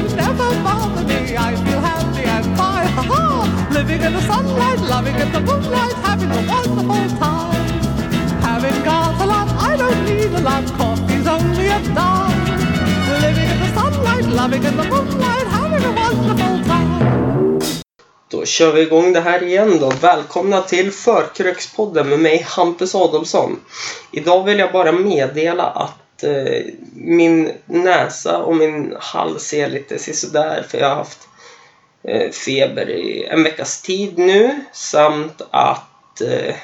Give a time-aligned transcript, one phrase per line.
[0.00, 1.36] worries never bother me.
[1.36, 2.88] I feel happy and fine.
[2.96, 3.68] Ha ha!
[3.72, 7.66] Living in the sunlight, loving in the moonlight, having a wonderful time.
[8.42, 10.64] Having got a lot, I don't need a lot.
[10.78, 12.40] Coffee's only a dime.
[13.24, 16.80] Living in the sunlight, loving in the moonlight, having a wonderful time.
[18.30, 19.92] Då kör vi igång det här igen då.
[20.00, 23.60] Välkomna till Förkrökspodden med mig Hampus Adolfsson.
[24.12, 26.64] Idag vill jag bara meddela att eh,
[26.94, 31.28] min näsa och min hals är lite sisådär för jag har haft
[32.02, 36.54] eh, feber i en veckas tid nu samt att eh,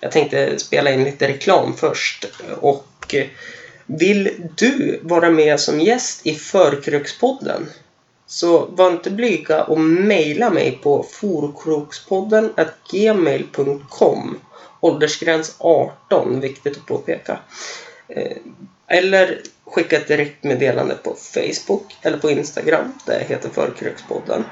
[0.00, 2.26] jag tänkte spela in lite reklam först.
[2.60, 3.26] Och eh,
[3.86, 7.68] vill du vara med som gäst i Förkrökspodden
[8.26, 12.52] så var inte blyga och mejla mig på forkrokspodden
[12.90, 14.38] gmail.com
[14.80, 17.38] Åldersgräns 18, viktigt att påpeka.
[18.08, 18.36] Eh,
[18.92, 22.92] eller skicka ett direktmeddelande på Facebook eller på Instagram.
[23.06, 24.44] jag heter Förkrökspodden.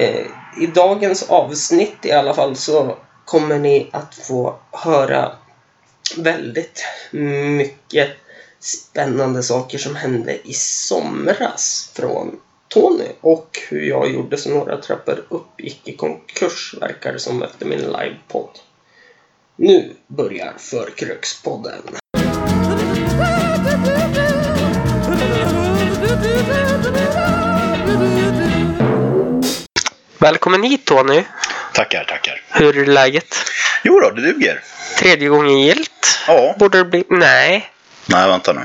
[0.00, 0.26] Eh,
[0.60, 5.32] I dagens avsnitt i alla fall så kommer ni att få höra
[6.16, 8.10] väldigt mycket
[8.60, 15.26] spännande saker som hände i somras från Tony och hur jag gjorde så några trappor
[15.28, 18.58] upp gick i konkurs verkar det som efter min livepodd.
[19.56, 22.01] Nu börjar Förkrökspodden.
[30.22, 31.24] Välkommen hit Tony.
[31.72, 32.42] Tackar, tackar.
[32.48, 33.36] Hur är läget?
[33.82, 34.60] Jo då, det duger.
[34.98, 36.20] Tredje gången gilt?
[36.26, 36.54] Ja.
[36.58, 37.04] Borde det bli?
[37.08, 37.70] Nej.
[38.06, 38.60] Nej, vänta nu.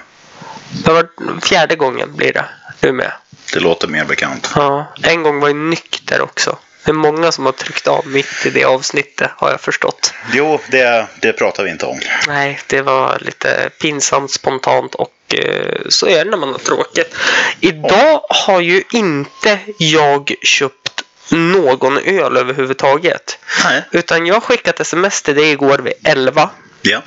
[0.86, 1.08] Det var
[1.42, 2.46] fjärde gången blir det.
[2.80, 3.12] Du med.
[3.54, 4.52] Det låter mer bekant.
[4.56, 6.58] Ja, en gång var jag nykter också.
[6.86, 10.14] Det är många som har tryckt av mitt i det avsnittet har jag förstått.
[10.34, 12.00] Jo, det, det pratar vi inte om.
[12.28, 17.16] Nej, det var lite pinsamt spontant och eh, så är det när man har tråkigt.
[17.60, 20.97] Idag har ju inte jag köpt
[21.32, 23.38] någon öl överhuvudtaget.
[23.64, 23.84] Nej.
[23.92, 26.50] Utan jag har skickat sms till dig igår vid 11.
[26.82, 27.02] Ja.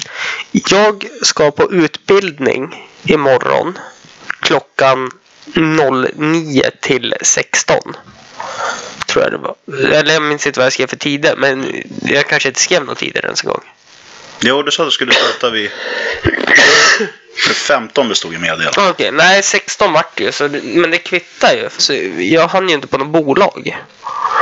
[0.53, 3.79] Jag ska på utbildning imorgon
[4.41, 5.11] klockan
[5.55, 7.79] 09 till 16.
[9.07, 9.55] Tror jag det var.
[9.97, 11.37] Eller jag minns inte vad jag skrev för tider.
[11.37, 13.63] Men jag kanske inte skrev några tider ens en gång.
[14.41, 15.71] Jo, du sa att du skulle starta vid...
[17.61, 18.79] För 15 bestod ju meddelandet.
[18.79, 20.33] Okej, nej 16 vart det ju.
[20.33, 21.69] Så, det- men det kvittar ju.
[21.79, 23.79] Så jag hann ju inte på något bolag.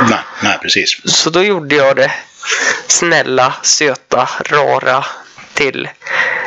[0.09, 1.01] Nej, nej, precis.
[1.05, 2.11] Så då gjorde jag det
[2.87, 5.05] snälla, söta, rara
[5.53, 5.89] till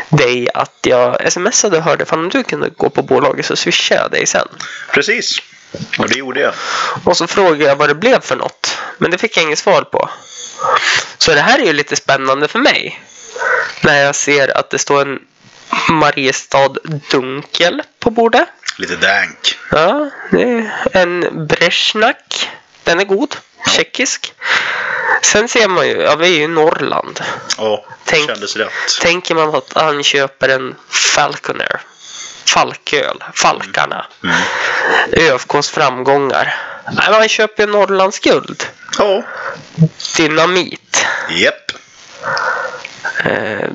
[0.09, 4.01] dig att jag smsade och hörde fan om du kunde gå på bolaget så swishade
[4.01, 4.49] jag dig sen.
[4.93, 5.39] Precis.
[5.99, 6.55] Och det gjorde jag.
[7.05, 8.79] Och så frågade jag vad det blev för något.
[8.99, 10.11] Men det fick jag inget svar på.
[11.19, 13.01] Så det här är ju lite spännande för mig.
[13.81, 15.19] När jag ser att det står en
[15.89, 16.77] Mariestad
[17.11, 18.49] Dunkel på bordet.
[18.79, 19.59] Lite dank.
[19.71, 22.49] Ja, det är en Brezjnak.
[22.85, 23.37] Den är god.
[23.77, 24.33] Tjeckisk.
[25.23, 27.21] Sen ser man ju, ja vi är ju i Norrland.
[27.59, 28.73] Ja, Tänk- kändes rätt.
[29.01, 31.81] Tänker man att han köper en Falconer.
[32.47, 33.25] Falköl.
[33.35, 34.07] Falkarna.
[34.25, 34.37] Mm.
[35.13, 36.55] ÖFKs framgångar.
[36.93, 38.65] Nej, man köper ju Norrlands guld.
[38.99, 39.23] Ja.
[40.17, 41.07] Dynamit.
[41.31, 41.73] Japp.
[43.25, 43.69] Eh,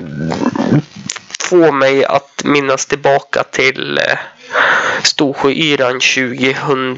[1.48, 4.18] få mig att minnas tillbaka till eh,
[5.02, 6.96] Storsjöyran 2009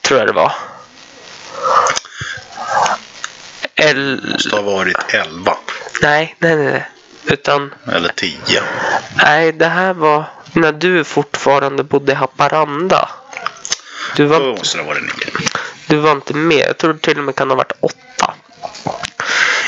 [0.00, 0.52] tror jag det var.
[3.74, 4.20] El...
[4.20, 5.56] Det måste ha varit 11.
[6.02, 6.72] Nej, nej, nej.
[6.72, 6.88] nej.
[7.24, 7.74] Utan...
[7.92, 8.38] Eller 10.
[9.16, 13.08] Nej, det här var när du fortfarande bodde i Haparanda.
[14.16, 14.40] Du var...
[14.40, 15.10] Då måste det ha varit 9.
[15.86, 16.68] Du var inte med.
[16.68, 18.34] Jag tror det till och med kan ha varit 8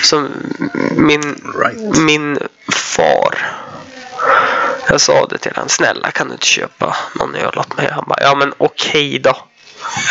[0.02, 0.28] som
[0.96, 1.98] min, right.
[1.98, 2.38] min
[2.72, 3.56] far.
[4.88, 5.68] Jag sa det till honom.
[5.68, 7.90] Snälla kan du inte köpa någon öl åt mig?
[7.92, 8.22] Han bara.
[8.22, 9.36] Ja men okej okay då.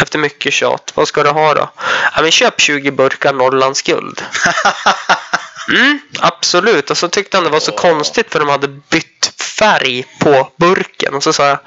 [0.01, 0.91] Efter mycket tjat.
[0.96, 1.69] Vad ska du ha då?
[2.16, 4.22] Ja men köp 20 burkar Norrlands guld.
[5.69, 6.91] Mm, absolut.
[6.91, 11.14] Och så tyckte han det var så konstigt för de hade bytt färg på burken.
[11.14, 11.59] Och så sa jag.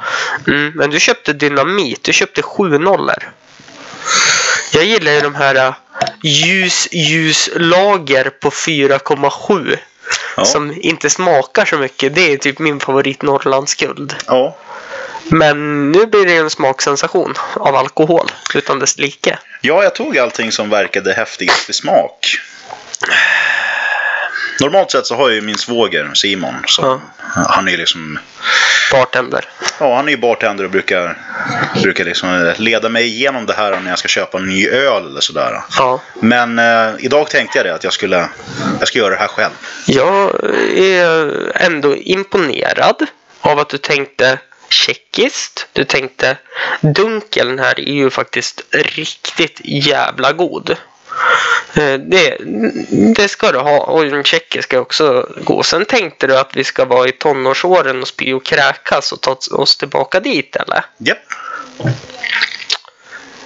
[0.46, 2.04] Mm, men du köpte dynamit.
[2.04, 3.32] Du köpte sju nollor.
[4.70, 5.74] Jag gillar ju de här äh,
[6.22, 9.78] ljus, ljuslager på 4,7.
[10.36, 10.44] Ja.
[10.44, 12.14] Som inte smakar så mycket.
[12.14, 14.14] Det är typ min favorit Norrlandsguld.
[14.26, 14.56] Ja.
[15.30, 19.38] Men nu blir det en smaksensation av alkohol utan dess like.
[19.60, 22.38] Ja, jag tog allting som verkade häftigast i smak.
[24.60, 26.54] Normalt sett så har jag ju min svåger Simon.
[26.66, 27.00] Som, Ja.
[27.48, 28.18] Han är ju liksom
[28.92, 29.44] Bartender.
[29.80, 31.18] Ja, han är ju bartender och brukar,
[31.82, 35.20] brukar liksom leda mig igenom det här när jag ska köpa en ny öl eller
[35.20, 35.62] sådär.
[35.78, 36.00] Ja.
[36.14, 38.28] Men eh, idag tänkte jag det att jag skulle
[38.78, 39.52] jag ska göra det här själv.
[39.86, 40.34] Jag
[40.76, 43.06] är ändå imponerad
[43.40, 44.38] av att du tänkte
[44.68, 45.66] tjeckiskt.
[45.72, 46.36] Du tänkte
[46.80, 50.76] dunkeln här är ju faktiskt riktigt jävla god.
[51.74, 52.36] Eh, Det,
[53.16, 55.66] det ska du ha och den tjeckiska också god.
[55.66, 59.36] Sen tänkte du att vi ska vara i tonårsåren och spy och kräkas och ta
[59.50, 60.84] oss tillbaka dit eller?
[60.98, 61.18] Japp.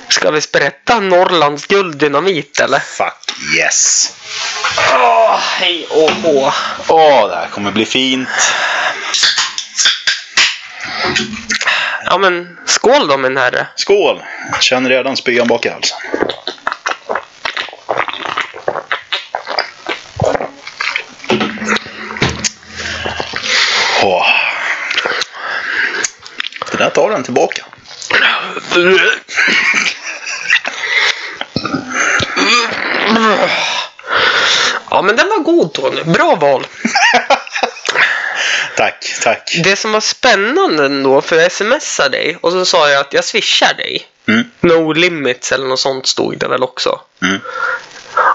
[0.08, 2.78] Ska vi sprätta Norrlands gulddynamit eller?
[2.78, 4.12] Fuck yes.
[4.92, 6.52] Åh, hej och hå.
[6.88, 8.28] Åh, det här kommer bli fint.
[12.04, 13.66] Ja men skål då min herre.
[13.76, 14.22] Skål!
[14.52, 15.98] Jag känner redan spyan bak i halsen.
[24.02, 24.26] Åh.
[26.72, 27.64] Det där tar den tillbaka.
[34.90, 36.02] Ja men den var god Tony.
[36.02, 36.66] Bra val.
[38.76, 39.60] Tack, tack.
[39.64, 43.24] Det som var spännande ändå, för jag smsade dig och så sa jag att jag
[43.24, 44.06] swishar dig.
[44.26, 44.44] Mm.
[44.60, 47.00] No limits eller något sånt stod det väl också.
[47.22, 47.40] Mm.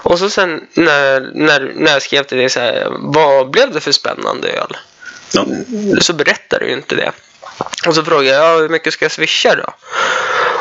[0.02, 3.80] Och så sen när, när, när jag skrev till dig så här, vad blev det
[3.80, 4.76] för spännande öl?
[5.32, 5.46] Ja.
[6.00, 7.12] Så berättade du inte det.
[7.86, 9.74] Och så frågade jag, ja, hur mycket ska jag swisha då?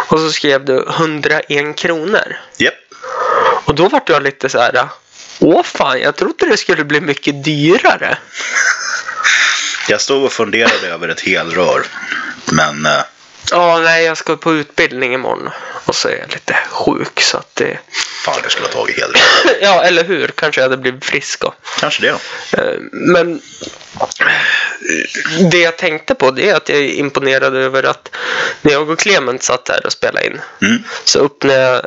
[0.08, 2.38] Och så skrev du 101 kronor.
[2.58, 2.74] Japp.
[3.66, 4.88] Och då vart jag lite så här,
[5.40, 8.18] åh fan, jag trodde det skulle bli mycket dyrare.
[9.90, 11.86] Jag stod och funderade över ett helrör.
[12.46, 13.02] Men eh,
[13.52, 15.50] Ja, nej, jag ska på utbildning imorgon.
[15.86, 17.80] Och så är jag lite sjuk så att det...
[18.26, 19.22] fan, jag skulle ha tagit helrör.
[19.62, 20.28] Ja, eller hur?
[20.28, 21.54] Kanske jag hade blivit frisk då.
[21.80, 22.18] Kanske det då.
[22.58, 23.42] Eh, Men
[25.52, 28.16] det jag tänkte på det är att jag är imponerad över att
[28.62, 30.84] när jag och Clement satt här och spelade in Mm.
[31.04, 31.82] så öppnade jag,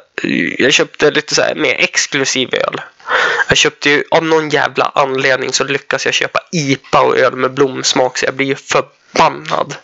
[0.59, 2.81] jag köpte lite så här mer exklusiv öl.
[3.49, 7.55] Jag köpte ju av någon jävla anledning så lyckas jag köpa IPA och öl med
[7.55, 9.75] blomsmak så jag blir ju förbannad.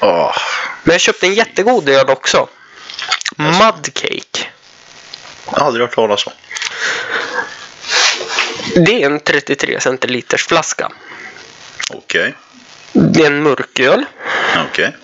[0.00, 0.36] Åh.
[0.84, 2.48] Men jag köpte en jättegod öl också.
[3.36, 4.48] Mudcake.
[5.50, 6.32] Jag har aldrig hört talas om.
[8.84, 10.92] Det är en 33 centiliters flaska.
[11.90, 12.34] Okej.
[12.94, 14.04] Det är en mörköl.
[14.70, 14.96] Okej.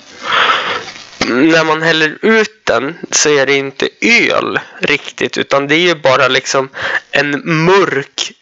[1.18, 5.94] när man häller ut den så är det inte öl riktigt utan det är ju
[5.94, 6.68] bara liksom
[7.10, 8.32] en mörk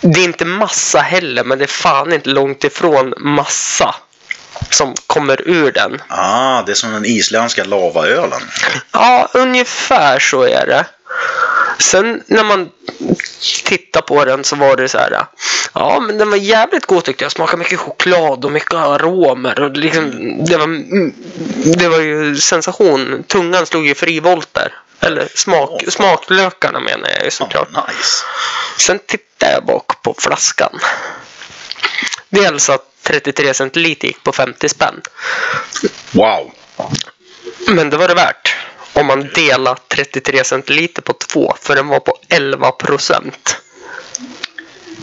[0.00, 3.94] det är inte massa heller men det är fan inte långt ifrån massa
[4.70, 6.02] som kommer ur den.
[6.08, 8.40] Ah, det är som den isländska lavaölen.
[8.92, 10.84] Ja, ungefär så är det.
[11.78, 12.70] Sen när man
[13.64, 15.26] tittar på den så var det så här.
[15.74, 17.32] Ja, men den var jävligt god tyckte jag.
[17.32, 19.60] Smakade mycket choklad och mycket aromer.
[19.60, 20.10] Och liksom,
[20.44, 20.66] det, var,
[21.78, 23.24] det var ju sensation.
[23.26, 24.74] Tungan slog ju frivolter.
[25.00, 25.90] Eller smak, fan.
[25.90, 27.68] smaklökarna menar jag ju såklart.
[27.74, 28.24] Ah, nice.
[28.78, 30.78] Sen tittar jag bak på flaskan.
[32.28, 35.00] Dels att 33 centiliter gick på 50 spänn.
[36.12, 36.52] Wow.
[37.66, 38.56] Men det var det värt.
[38.92, 41.54] Om man delar 33 centiliter på två.
[41.60, 43.56] För den var på 11 procent.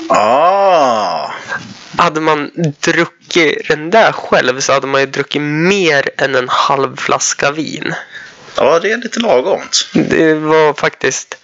[0.09, 1.31] Ah.
[1.97, 6.95] Hade man druckit den där själv så hade man ju druckit mer än en halv
[6.97, 7.93] flaska vin.
[8.55, 9.89] Ja, det är lite lagomt.
[9.93, 11.37] Det var faktiskt...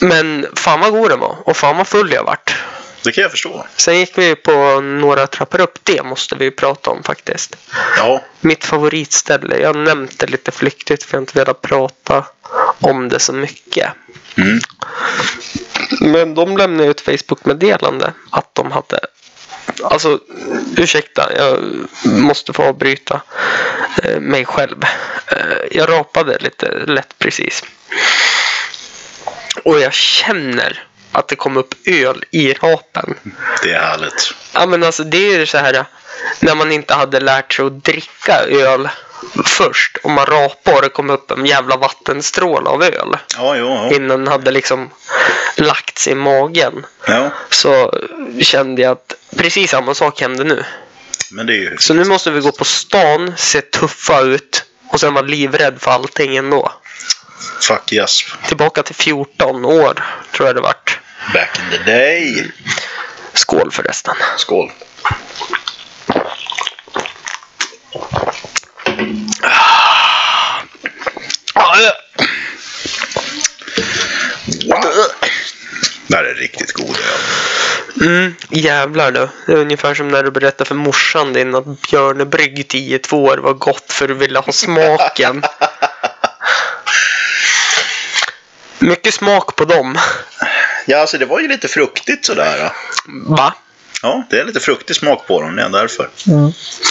[0.00, 1.36] Men fan vad god den var.
[1.44, 2.56] Och fan vad full jag vart.
[3.02, 3.66] Det kan jag förstå.
[3.76, 5.78] Sen gick vi på några trappor upp.
[5.82, 7.56] Det måste vi prata om faktiskt.
[7.96, 8.22] Ja.
[8.40, 9.58] Mitt favoritställe.
[9.58, 12.24] Jag har nämnt det lite flyktigt för jag har inte velat prata
[12.80, 13.92] om det så mycket.
[14.36, 14.58] Mm.
[16.00, 19.00] Men de lämnade ut Facebook-meddelande att de hade
[19.84, 20.20] Alltså,
[20.76, 21.64] ursäkta, jag
[22.04, 23.22] måste få avbryta
[24.02, 24.84] eh, mig själv.
[25.26, 27.64] Eh, jag rapade lite lätt precis.
[29.62, 30.84] Och jag känner
[31.16, 33.14] att det kom upp öl i rapen.
[33.62, 34.34] Det är härligt.
[34.52, 35.84] Ja men alltså det är ju så här
[36.40, 38.88] när man inte hade lärt sig att dricka öl
[39.44, 43.66] först och man rapade och det kom upp en jävla vattenstråle av öl Ja, jo,
[43.66, 43.90] ja.
[43.96, 44.90] innan den hade liksom
[45.56, 47.30] lagts i magen ja.
[47.50, 48.00] så
[48.40, 50.64] kände jag att precis samma sak hände nu.
[51.30, 51.76] Men det är ju...
[51.78, 55.90] Så nu måste vi gå på stan, se tuffa ut och sen vara livrädd för
[55.90, 56.72] allting ändå.
[57.60, 58.20] Fuck yes.
[58.48, 61.00] Tillbaka till 14 år tror jag det vart.
[61.34, 62.50] Back in the day.
[63.34, 64.14] Skål förresten.
[64.36, 64.72] Skål.
[74.66, 74.82] Wow.
[76.08, 77.20] Det här är riktigt god öl.
[78.00, 79.28] Mm, jävlar du.
[79.46, 83.54] Det är ungefär som när du berättade för morsan din att Björnebrygg 10-2 år var
[83.54, 85.42] gott för du ville ha smaken.
[88.78, 89.98] Mycket smak på dem.
[90.88, 92.72] Ja, alltså det var ju lite fruktigt sådär.
[93.06, 93.54] Va?
[94.02, 96.10] Ja, det är lite fruktig smak på dem, det är därför.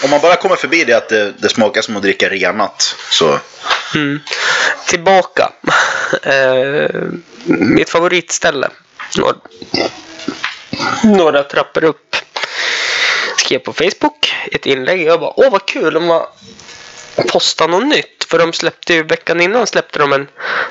[0.03, 3.39] Om man bara kommer förbi det att det, det smakar som att dricka renat så...
[3.95, 4.19] Mm.
[4.87, 5.51] Tillbaka.
[6.23, 6.89] Eh,
[7.45, 8.69] mitt favoritställe.
[9.17, 9.35] Några,
[11.03, 12.15] några trappor upp.
[13.37, 15.01] Skrev på Facebook ett inlägg.
[15.01, 16.25] Jag bara, åh vad kul om man
[17.31, 18.25] postar något nytt.
[18.29, 20.27] För de släppte ju veckan innan släppte de en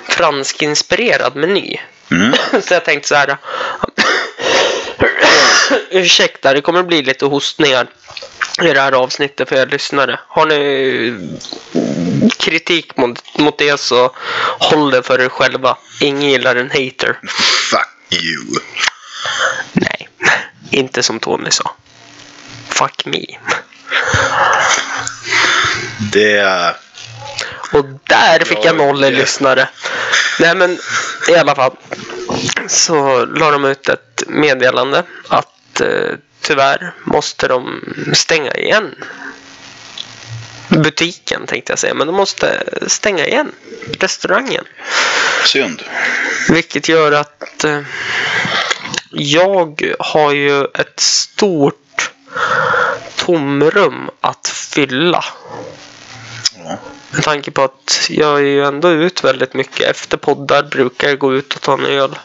[0.08, 1.80] fransk-inspirerad meny.
[2.10, 2.34] Mm.
[2.62, 3.36] Så jag tänkte så här.
[5.90, 7.86] Ursäkta, det kommer bli lite hostningar
[8.62, 10.20] i det här avsnittet för er lyssnare.
[10.28, 11.30] Har ni
[12.38, 14.12] kritik mot, mot det så
[14.58, 15.76] håll det för er själva.
[16.00, 17.18] Ingen gillar en hater.
[17.70, 18.44] Fuck you.
[19.72, 20.08] Nej,
[20.70, 21.74] inte som Tony sa.
[22.68, 23.24] Fuck me.
[26.12, 26.74] Det...
[27.72, 29.68] Och där fick Ja, jag noll i lyssnare.
[30.40, 30.78] Nej men
[31.28, 31.76] i alla fall.
[32.68, 37.80] Så la de ut ett meddelande att eh, tyvärr måste de
[38.14, 38.94] stänga igen.
[40.68, 43.52] Butiken tänkte jag säga, men de måste stänga igen
[44.00, 44.64] restaurangen.
[45.46, 45.82] Synd.
[46.48, 47.80] Vilket gör att eh,
[49.10, 52.10] jag har ju ett stort
[53.16, 55.24] tomrum att fylla.
[56.64, 56.78] Ja.
[57.10, 59.90] Med tanke på att jag är ju ändå ut väldigt mycket.
[59.90, 62.18] Efter poddar brukar jag gå ut och ta en öl.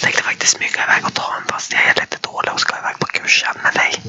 [0.00, 2.98] Tänkte faktiskt smyga iväg och ta en fast jag är lite dålig och ska iväg
[2.98, 4.02] på kursen med dig.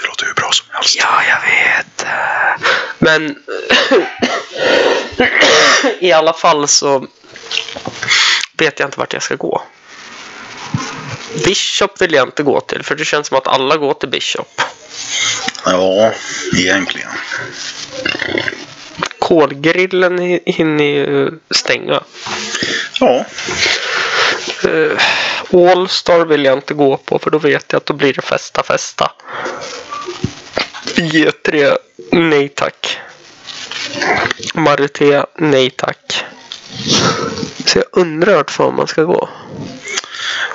[0.00, 0.96] Det låter hur bra som helst.
[0.98, 2.06] Ja, jag vet.
[2.98, 3.36] Men
[6.00, 7.06] i alla fall så
[8.58, 9.62] vet jag inte vart jag ska gå.
[11.44, 14.60] Bishop vill jag inte gå till för det känns som att alla går till Bishop.
[15.64, 16.12] Ja,
[16.56, 17.10] egentligen.
[19.30, 22.02] Kolgrillen hi- hinner ju stänga.
[23.00, 23.24] Ja,
[24.64, 24.98] Uh,
[25.72, 28.62] Allstar vill jag inte gå på för då vet jag att då blir det festa
[28.62, 29.12] festa.
[30.96, 31.76] G3,
[32.12, 32.98] nej tack.
[34.54, 36.24] Marité, nej tack.
[37.66, 39.28] Så jag undrar vart fan man ska gå.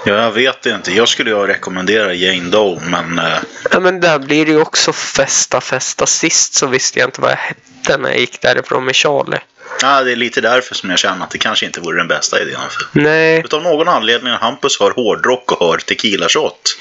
[0.05, 0.93] Ja, jag vet inte.
[0.93, 3.19] Jag skulle ju rekommendera Jane Doe, men...
[3.19, 3.37] eh,
[3.71, 6.05] Ja men där blir det ju också festa festa.
[6.05, 9.39] Sist så visste jag inte vad jag hette när jag gick därifrån med Charlie.
[9.81, 12.41] Ja, det är lite därför som jag känner att det kanske inte vore den bästa
[12.41, 12.59] idén.
[12.91, 16.77] Nej, utav någon anledning när Hampus hör hårdrock och hör tequila shot,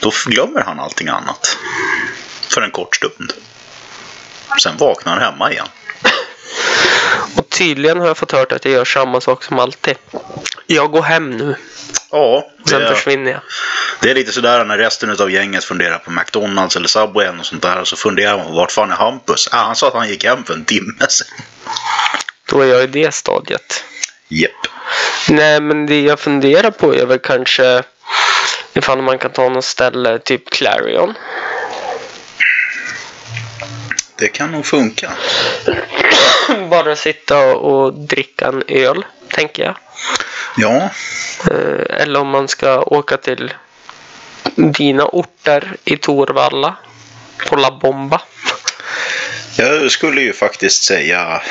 [0.00, 1.58] då glömmer han allting annat.
[2.48, 3.32] För en kort stund.
[4.62, 5.66] Sen vaknar han hemma igen.
[7.36, 9.94] Och tydligen har jag fått hört att jag gör samma sak som alltid.
[10.66, 11.56] Jag går hem nu.
[12.10, 13.40] Ja, Sen det, försvinner jag.
[14.00, 17.62] det är lite sådär när resten av gänget funderar på McDonalds eller Subway och sånt
[17.62, 17.84] där.
[17.84, 19.48] Så funderar man vart fan är Hampus?
[19.52, 21.26] Ah, han sa att han gick hem för en timme sedan.
[22.48, 23.84] Då är jag i det stadiet.
[24.28, 24.50] Japp.
[25.28, 27.82] Nej, men det jag funderar på är väl kanske
[28.74, 31.14] ifall man kan ta något ställe, typ Clarion.
[34.18, 35.10] Det kan nog funka.
[36.70, 39.76] Bara sitta och dricka en öl, tänker jag.
[40.56, 40.90] Ja,
[41.50, 43.54] Eh, Eller om man ska åka till
[44.54, 46.76] dina orter i Torvalla.
[47.48, 48.20] På La Bomba.
[49.56, 51.42] jag skulle ju faktiskt säga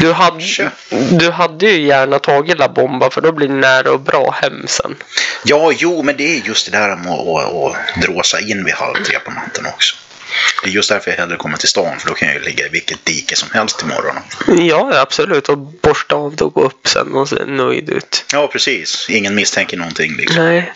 [0.00, 0.70] Du hade,
[1.10, 4.64] du hade ju gärna tagit La Bomba för då blir det nära och bra hem
[4.66, 4.96] sen.
[5.44, 8.74] Ja, jo, men det är just det där med att, att, att dråsa in vid
[8.74, 9.96] halv tre på natten också.
[10.62, 12.66] Det är just därför jag hellre kommer till stan, för då kan jag ju ligga
[12.66, 14.16] i vilket dike som helst imorgon.
[14.68, 15.48] Ja, absolut.
[15.48, 18.24] Och borsta av det och gå upp sen och se nöjd ut.
[18.32, 19.10] Ja, precis.
[19.10, 20.44] Ingen misstänker någonting liksom.
[20.44, 20.72] Nej,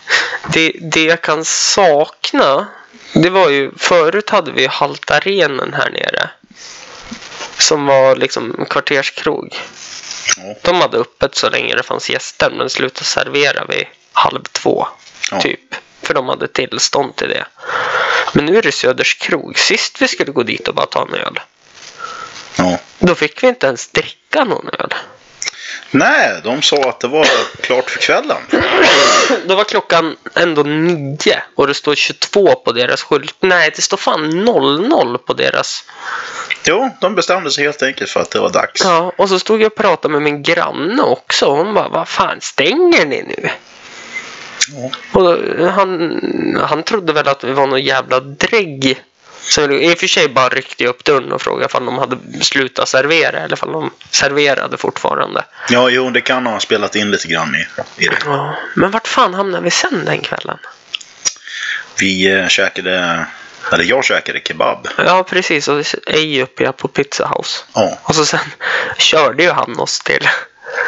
[0.53, 2.67] det, det jag kan sakna,
[3.13, 6.29] det var ju, förut hade vi Haltarenen här nere.
[7.57, 9.55] Som var liksom kvarterskrog.
[10.37, 10.55] Ja.
[10.61, 14.87] De hade öppet så länge det fanns gäster, men slutade servera vid halv två.
[15.31, 15.41] Ja.
[15.41, 15.75] Typ.
[16.01, 17.45] För de hade tillstånd till det.
[18.37, 19.59] Men nu är det Söders krog.
[19.59, 21.39] Sist vi skulle gå dit och bara ta en öl.
[22.57, 22.79] Ja.
[22.99, 24.93] Då fick vi inte ens dricka någon öl.
[25.91, 27.27] Nej, de sa att det var
[27.61, 28.37] klart för kvällen.
[29.45, 33.35] Då var klockan ändå nio och det står 22 på deras skylt.
[33.39, 35.83] Nej, det står fan 00 på deras.
[36.63, 38.81] Jo, de bestämde sig helt enkelt för att det var dags.
[38.83, 41.45] Ja, och så stod jag och pratade med min granne också.
[41.45, 43.49] Hon bara, vad fan stänger ni nu?
[45.13, 49.03] Och då, han, han trodde väl att vi var någon jävla drägg.
[49.41, 52.17] Så i och för sig bara ryckte jag upp dörren och frågade om de hade
[52.41, 55.45] slutat servera eller om de serverade fortfarande.
[55.69, 57.65] Ja, jo, det kan ha spelat in lite grann i,
[58.03, 58.17] i det.
[58.25, 60.57] Ja, men vart fan hamnade vi sen den kvällen?
[61.99, 63.25] Vi eh, käkade,
[63.73, 64.87] eller jag käkade kebab.
[65.05, 65.67] Ja, precis.
[65.67, 67.63] Och ej uppe jag på Pizza House.
[67.73, 68.39] Ja, Och så sen
[68.97, 70.27] körde ju han oss till.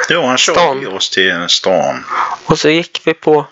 [0.09, 0.87] jo, han körde Stan.
[0.87, 2.05] oss till stan.
[2.45, 3.45] Och så gick vi på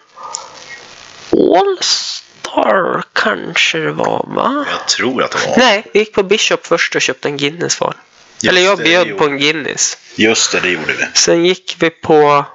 [1.59, 2.27] Allstar.
[2.47, 4.65] Star kanske det var, va?
[4.71, 5.57] Jag tror att det var.
[5.57, 7.95] Nej, vi gick på Bishop först och köpte en Guinness var.
[8.41, 9.97] Just Eller jag det bjöd på en Guinness.
[10.15, 11.05] Just det, det gjorde vi.
[11.13, 12.45] Sen gick vi på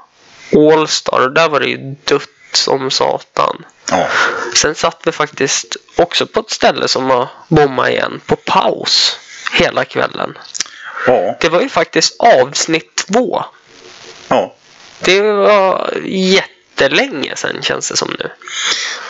[0.72, 3.64] Allstar och där var det ju dött som satan.
[3.90, 4.08] Ja.
[4.54, 9.18] Sen satt vi faktiskt också på ett ställe som var bomma igen, på paus
[9.52, 10.38] hela kvällen.
[11.06, 11.36] Ja.
[11.40, 13.44] Det var ju faktiskt avsnitt två.
[14.28, 14.54] ja.
[15.04, 15.90] Det var
[16.82, 18.30] jättelänge sedan känns det som nu.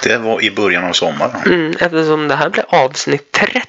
[0.03, 1.43] Det var i början av sommaren.
[1.47, 3.67] Mm, eftersom det här blev avsnitt 30.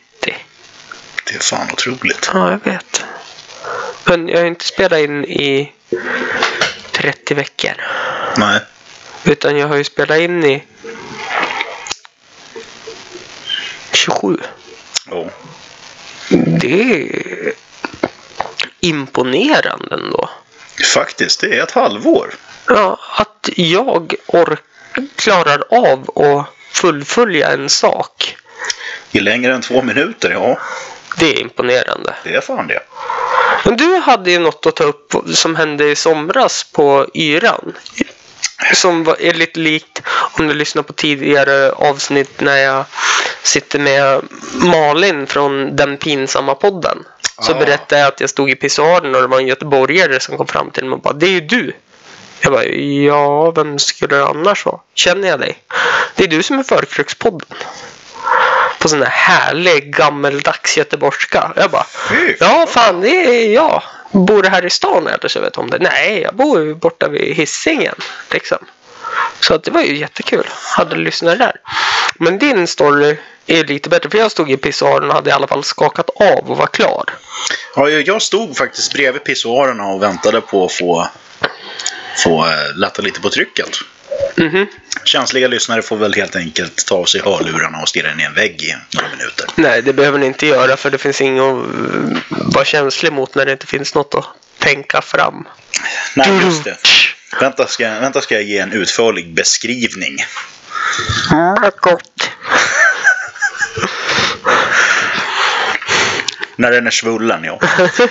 [1.25, 2.29] Det är fan otroligt.
[2.33, 3.05] Ja, jag vet.
[4.05, 5.71] Men jag har inte spelat in i
[6.91, 7.73] 30 veckor.
[8.37, 8.59] Nej.
[9.23, 10.63] Utan jag har ju spelat in i
[13.91, 14.37] 27.
[15.09, 15.29] Ja.
[16.61, 17.53] Det är
[18.79, 20.29] imponerande ändå.
[20.93, 22.33] Faktiskt, det är ett halvår.
[22.67, 24.59] Ja, att jag ork
[25.15, 28.37] klarar av att fullfölja en sak.
[29.11, 30.59] I längre än två minuter, ja.
[31.17, 32.13] Det är imponerande.
[32.23, 32.79] Det är fan det.
[33.65, 37.73] Men du hade ju något att ta upp som hände i somras på Yran.
[38.73, 42.85] Som var, är lite likt om du lyssnar på tidigare avsnitt när jag
[43.43, 44.21] sitter med
[44.53, 46.97] Malin från Den pinsamma podden.
[47.41, 47.55] Så Ah.
[47.55, 50.71] berättade jag att jag stod i pissoaren och det var en göteborgare som kom fram
[50.71, 51.73] till mig och bara Det är ju du!
[52.43, 54.79] Jag bara Ja, vem skulle det annars vara?
[54.95, 55.57] Känner jag dig?
[56.15, 57.57] Det är du som är Förkrökspodden.
[58.79, 61.51] På sån här härlig gammeldags göteborgska.
[61.55, 63.83] Jag bara Fy Ja, fan det är jag.
[64.11, 65.79] Bor du här i stan eller så vet om det?
[65.79, 67.95] Nej, jag bor borta vid Hisingen.
[68.31, 68.57] Liksom.
[69.39, 70.47] Så det var ju jättekul.
[70.77, 71.55] Hade lyssnat där.
[72.15, 74.09] Men din story är lite bättre.
[74.09, 77.05] För jag stod i pissoaren och hade i alla fall skakat av och var klar.
[77.75, 81.07] Ja, jag jag stod faktiskt bredvid pissoarerna och väntade på att få,
[82.17, 83.79] få eh, lätta lite på trycket.
[84.35, 84.67] Mhm.
[85.03, 88.33] Känsliga lyssnare får väl helt enkelt ta av sig hörlurarna och stirra in i en
[88.33, 89.45] vägg i några minuter.
[89.55, 93.35] Nej, det behöver ni inte göra för det finns inget att uh, vara känslig mot
[93.35, 94.25] när det inte finns något att
[94.59, 95.47] tänka fram.
[96.15, 96.77] Nej, just det.
[97.39, 100.17] Vänta ska, vänta ska jag ge en utförlig beskrivning.
[101.31, 102.29] Mm, gott.
[106.55, 107.59] När den är svullen, ja.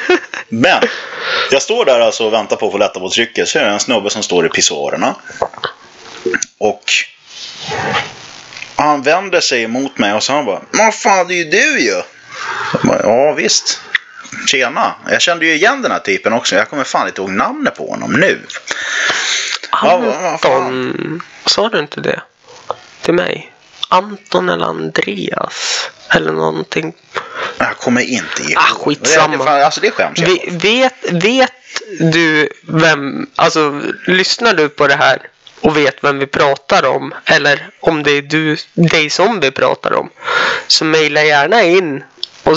[0.49, 0.83] Men,
[1.51, 3.49] jag står där alltså och väntar på att få lätta på trycket.
[3.49, 5.15] Så är det en snubbe som står i pissoarerna.
[6.59, 6.85] Och
[8.77, 11.81] han vänder sig emot mig och så han bara Vad fan, det är ju du
[11.81, 12.03] ju!
[12.83, 13.81] Bara, ja, visst.
[14.47, 14.95] Tjena.
[15.11, 16.55] Jag kände ju igen den här typen också.
[16.57, 18.41] Jag kommer fan inte ihåg namnet på honom nu.
[19.73, 20.63] Ja, vad- vad fan.
[20.63, 21.23] Anton.
[21.47, 22.23] Sa du inte det?
[23.03, 23.53] Till mig?
[23.89, 25.91] Anton eller Andreas?
[26.11, 26.93] Eller någonting.
[27.67, 28.57] Jag kommer inte ihåg.
[28.57, 29.37] Ah, skitsamma.
[29.37, 31.53] Det, fan, alltså det skäms jag Vi, vet, vet
[32.01, 35.19] du vem, alltså lyssnar du på det här
[35.61, 39.93] och vet vem vi pratar om eller om det är du, dig som vi pratar
[39.93, 40.11] om
[40.67, 42.05] så mejla gärna in
[42.43, 42.57] och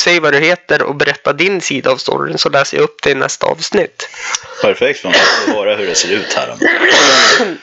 [0.00, 3.10] säg vad du heter och berätta din sida av storyn så läser jag upp det
[3.10, 4.08] i nästa avsnitt.
[4.62, 6.56] Perfekt för mig att höra hur det ser ut här.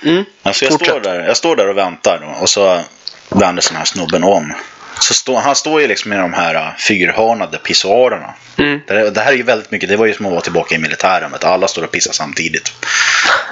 [0.04, 0.26] Mm.
[0.44, 2.82] Alltså jag, står där, jag står där och väntar och så
[3.30, 4.54] vänder sig den här snubben om.
[5.00, 8.34] Så står, han står ju liksom i de här uh, fyrhörnade pissoarerna.
[8.58, 8.80] Mm.
[8.88, 10.78] Det, det här är ju väldigt mycket, det var ju som att vara tillbaka i
[10.78, 11.32] militären.
[11.32, 11.44] Vet.
[11.44, 12.74] Alla står och pissar samtidigt.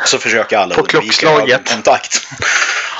[0.06, 2.28] Så försöker alla På undvika ögonkontakt.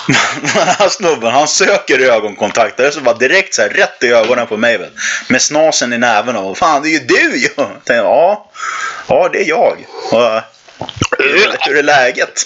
[0.08, 2.78] Men den här snubben, han söker ögonkontakt.
[2.78, 4.78] Det är så bara direkt så här, rätt i ögonen på mig.
[4.78, 4.94] Vet.
[5.30, 7.50] Med snasen i näven och fan det är ju du ju!
[7.58, 8.52] Jag, Ja,
[9.08, 9.86] ja det är jag.
[10.12, 10.42] Och, uh,
[11.20, 12.44] hur, hur är läget?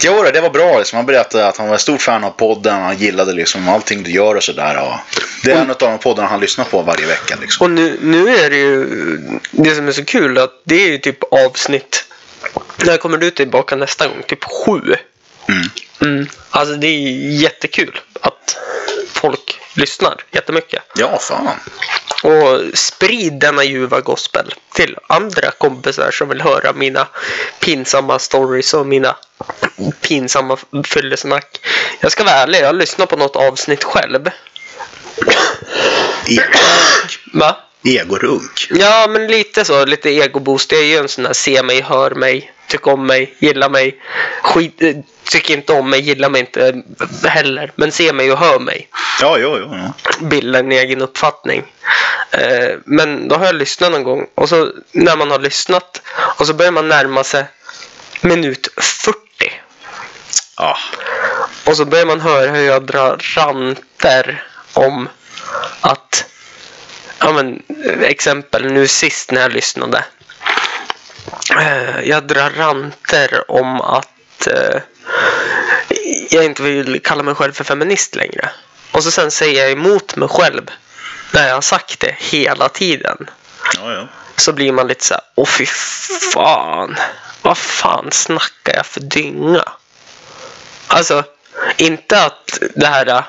[0.00, 0.78] Jo, det var bra.
[0.78, 0.96] Liksom.
[0.96, 2.82] Han berättade att han var ett stort fan av podden.
[2.82, 4.98] Han gillade liksom allting du gör och sådär.
[5.44, 7.36] Det är en av de poddarna han lyssnar på varje vecka.
[7.40, 7.64] Liksom.
[7.64, 8.86] Och nu, nu är det ju
[9.50, 12.04] det som är så kul att det är ju typ avsnitt.
[12.84, 14.22] När kommer du tillbaka nästa gång?
[14.26, 14.96] Typ sju.
[15.48, 15.70] Mm.
[16.00, 16.28] Mm.
[16.50, 17.00] Alltså det är
[17.42, 18.56] jättekul att
[19.14, 20.82] folk lyssnar jättemycket.
[20.94, 21.48] Ja, fan.
[22.22, 27.08] Och sprid denna ljuva gospel till andra kompisar som vill höra mina
[27.60, 29.16] pinsamma stories och mina
[30.00, 31.60] pinsamma fyllesnack.
[32.00, 34.30] Jag ska vara ärlig, jag har lyssnat på något avsnitt själv.
[36.26, 37.18] Egorunk.
[37.32, 37.56] Va?
[37.84, 38.68] Egorunk.
[38.70, 39.84] Ja, men lite så.
[39.84, 40.72] Lite egoboost.
[40.72, 44.00] Jag är ju en sån där se mig, hör mig, tyck om mig, gilla mig.
[44.42, 46.82] Skit, eh, tyck inte om mig, gilla mig inte
[47.28, 47.72] heller.
[47.76, 48.88] Men se mig och hör mig.
[49.20, 49.74] Ja, jo, jo.
[49.74, 49.92] Ja.
[50.20, 51.64] Bilda en egen uppfattning.
[52.30, 54.26] Eh, men då har jag lyssnat någon gång.
[54.34, 56.02] Och så när man har lyssnat
[56.38, 57.44] och så börjar man närma sig
[58.20, 59.18] minut 40.
[60.56, 60.78] ja.
[61.64, 65.08] Och så börjar man höra hur jag drar ranter om
[65.80, 66.24] att,
[67.18, 67.62] ja men
[68.00, 70.04] exempel nu sist när jag lyssnade.
[71.60, 74.80] Eh, Jag drar ranter om att eh,
[76.30, 78.50] jag inte vill kalla mig själv för feminist längre.
[78.92, 80.70] Och så sen säger jag emot mig själv
[81.32, 83.30] när jag har sagt det hela tiden.
[83.76, 84.08] Ja, ja.
[84.36, 85.66] Så blir man lite så här, åh fy
[86.32, 86.96] fan.
[87.42, 89.64] Vad fan snackar jag för dynga?
[90.86, 91.24] Alltså,
[91.76, 93.24] inte att det här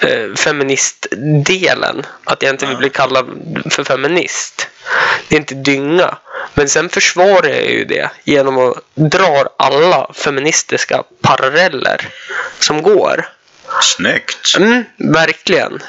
[0.00, 3.26] eh, feministdelen, att jag inte vill bli kallad
[3.70, 4.68] för feminist.
[5.28, 6.18] Det är inte dynga.
[6.54, 12.08] Men sen försvarar jag ju det genom att dra alla feministiska paralleller
[12.58, 13.28] som går.
[13.82, 14.56] Snyggt.
[14.56, 15.82] Mm, verkligen.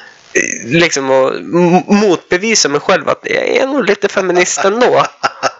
[0.65, 1.41] Liksom att
[1.87, 5.05] motbevisa mig själv att jag är nog lite feminist ändå.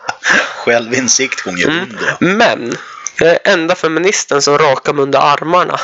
[0.56, 1.80] Självinsikt gånger Mm.
[1.80, 2.18] hundra.
[2.20, 2.78] Men
[3.20, 5.80] jag är enda feministen som rakar mig under armarna.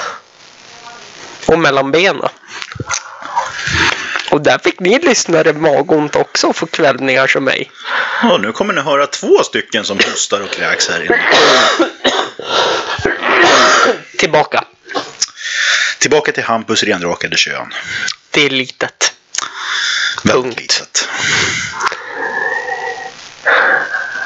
[1.47, 2.29] Och mellan benen.
[4.31, 7.71] Och där fick ni lyssnare magont också få kvällningar som mig.
[8.23, 11.19] Ja, nu kommer ni höra två stycken som hostar och kräks här inne.
[14.17, 14.63] Tillbaka.
[15.99, 17.73] Tillbaka till Hampus renrakade kön.
[18.31, 19.13] Det är litet.
[20.23, 20.59] Punkt.
[20.59, 21.07] litet.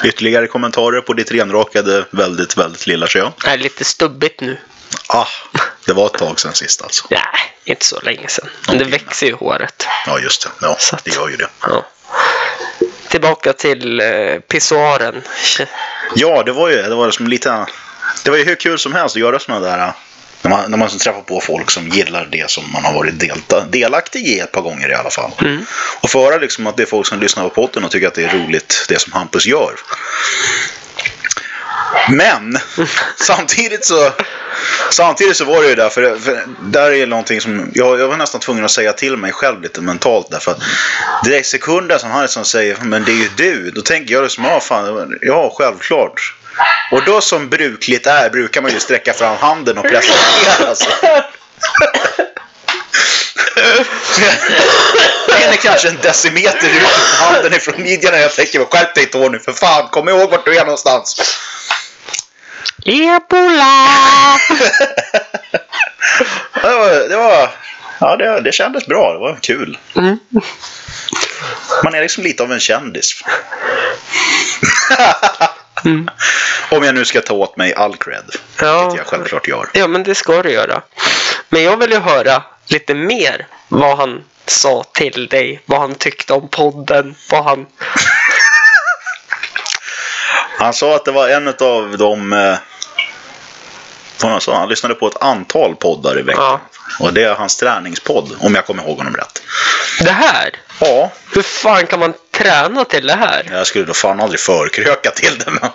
[0.04, 3.32] Ytterligare kommentarer på ditt renrakade, väldigt, väldigt lilla kön?
[3.44, 4.58] Det är lite stubbigt nu.
[5.08, 5.26] Ah,
[5.86, 7.06] det var ett tag sedan sist alltså.
[7.10, 7.22] Nej,
[7.64, 8.48] inte så länge sedan.
[8.66, 9.86] Men det växer ju håret.
[10.06, 10.48] Ja, just det.
[10.60, 11.48] Ja, att- det gör ju det.
[11.62, 11.86] Ja.
[13.08, 15.22] Tillbaka till eh, pissoaren.
[16.14, 17.66] Ja, det var ju det var som lite...
[18.24, 19.92] Det var ju hur kul som helst att göra sådana där...
[20.44, 23.64] När man, när man träffar på folk som gillar det som man har varit delta,
[23.70, 25.30] delaktig i ett par gånger i alla fall.
[25.40, 25.66] Mm.
[26.00, 28.14] Och få höra liksom att det är folk som lyssnar på podden och tycker att
[28.14, 29.74] det är roligt det som Hampus gör.
[32.08, 32.58] Men
[33.16, 34.12] samtidigt så
[34.90, 38.16] Samtidigt så var det ju där, för, för där är någonting som jag, jag var
[38.16, 40.58] nästan tvungen att säga till mig själv lite mentalt därför att
[41.24, 44.44] direkt sekunden som han liksom säger men det är ju du, då tänker jag liksom
[44.44, 46.34] ja fan, ja självklart.
[46.92, 50.90] Och då som brukligt är brukar man ju sträcka fram handen och pressa ner alltså.
[55.26, 56.86] Den är kanske en decimeter ut
[57.20, 60.56] handen ifrån midjan och jag tänker skärp dig Tony för fan, kom ihåg vart du
[60.56, 61.38] är någonstans.
[62.84, 63.88] Ebola!
[66.54, 67.50] Det var, det var
[68.00, 69.78] ja det, det kändes bra, det var kul.
[69.96, 70.18] Mm.
[71.84, 73.24] Man är liksom lite av en kändis.
[75.84, 76.10] Mm.
[76.70, 78.24] Om jag nu ska ta åt mig all cred,
[78.60, 78.82] Ja.
[78.82, 79.68] vilket jag självklart gör.
[79.74, 80.82] Ja, men det ska du göra.
[81.48, 86.32] Men jag vill ju höra lite mer vad han sa till dig, vad han tyckte
[86.32, 87.66] om podden, vad han...
[90.62, 92.32] Han sa att det var en av de...
[92.32, 92.56] Eh,
[94.46, 96.42] han lyssnade på ett antal poddar i veckan.
[96.42, 96.60] Ja.
[97.00, 99.42] Och det är hans träningspodd, om jag kommer ihåg honom rätt.
[100.00, 100.50] Det här?
[100.80, 103.48] Ja, Hur fan kan man träna till det här?
[103.50, 105.70] jag skulle då fan aldrig förkröka till det, men...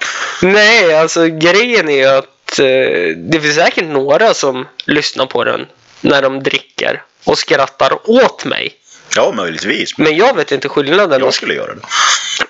[0.54, 5.66] Nej, alltså grejen är ju att eh, det finns säkert några som lyssnar på den
[6.02, 8.74] när de dricker och skrattar åt mig.
[9.16, 9.98] Ja, möjligtvis.
[9.98, 11.22] Men jag vet inte skillnaden.
[11.22, 11.82] Jag skulle göra det.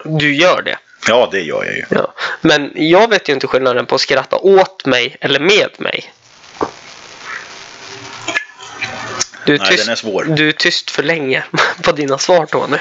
[0.04, 0.78] Du gör det.
[1.08, 1.86] Ja, det gör jag ju.
[1.90, 2.14] Ja.
[2.42, 6.14] Men jag vet ju inte skillnaden på att skratta åt mig eller med mig.
[9.46, 10.24] Du är, Nej, tyst, den är svår.
[10.24, 11.44] du är tyst för länge
[11.84, 12.78] på dina svar Tony.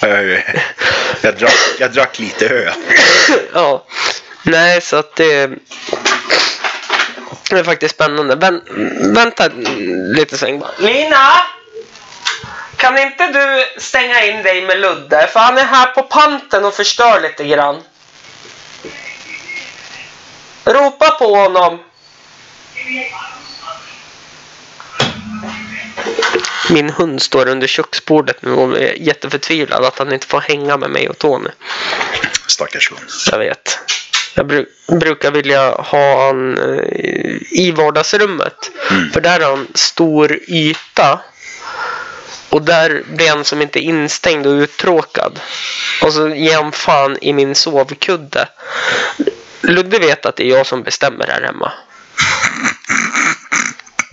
[0.00, 0.44] Jag,
[1.20, 2.72] jag, drack, jag drack lite öl.
[3.54, 3.84] ja.
[4.42, 5.50] Nej, så att det...
[7.50, 8.36] Det är faktiskt spännande.
[8.36, 8.62] Vän,
[9.14, 9.48] vänta
[10.16, 10.70] lite sväng bara.
[10.78, 11.32] Lina!
[12.82, 15.26] Kan inte du stänga in dig med Ludde?
[15.32, 17.82] För han är här på panten och förstör lite grann.
[20.64, 21.78] Ropa på honom.
[26.70, 30.90] Min hund står under köksbordet nu och är jätteförtvivlad att han inte får hänga med
[30.90, 31.50] mig och Tony.
[32.46, 33.10] Stackars hund.
[33.30, 33.78] Jag vet.
[34.34, 36.84] Jag bru brukar vilja ha han eh,
[37.50, 38.70] i vardagsrummet.
[39.12, 41.20] För där har han stor yta.
[42.52, 45.40] Och där blir han som inte instängd och uttråkad.
[46.02, 48.48] Och så ger han fan i min sovkudde.
[49.60, 51.72] Ludde vet att det är jag som bestämmer här hemma.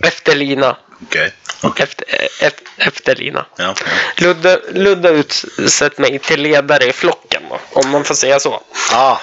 [0.04, 0.78] Efter Lina.
[1.08, 1.34] Okej.
[1.62, 1.84] Okej.
[1.84, 2.06] Efter,
[2.42, 3.46] efter, efter Lina.
[3.56, 3.76] Ja.
[4.18, 8.64] Ludde, Ludde har utsett mig till ledare i flocken, om man får säga så.
[8.92, 9.18] Ah,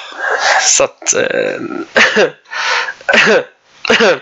[0.62, 1.14] Så att...
[1.14, 1.60] Eh,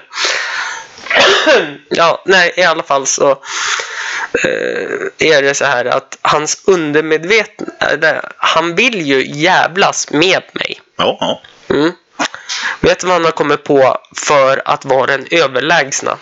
[1.89, 3.37] ja, nej, i alla fall så eh,
[5.18, 7.66] är det så här att hans undermedvetna,
[8.37, 10.81] han vill ju jävlas med mig.
[10.97, 11.42] ja, ja.
[11.75, 11.92] Mm.
[12.81, 16.18] Vet du vad han har kommit på för att vara den överlägsna?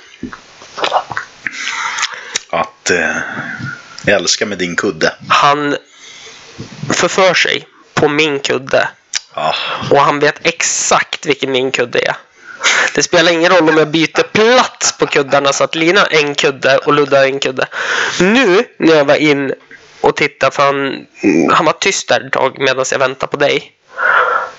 [2.51, 3.17] Att eh,
[4.07, 5.15] älska med din kudde.
[5.29, 5.77] Han
[6.89, 8.89] förför sig på min kudde
[9.35, 9.55] Ah,
[9.91, 12.17] och han vet exakt vilken min kudde är.
[12.95, 16.79] Det spelar ingen roll om jag byter plats på kuddarna så att Lina en kudde
[16.79, 17.67] och Ludde har en kudde.
[18.21, 19.55] Nu när jag var in
[20.01, 21.07] och tittade, för han,
[21.51, 23.73] han var tyst där ett tag medan jag väntade på dig.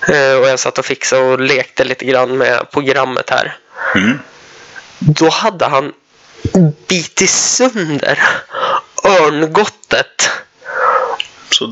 [0.08, 3.56] Eh, och jag satt och fixade och lekte lite grann med programmet här.
[3.94, 4.18] Mm.
[4.98, 5.92] Då hade han
[6.88, 8.18] bitit sönder
[9.04, 10.30] örngottet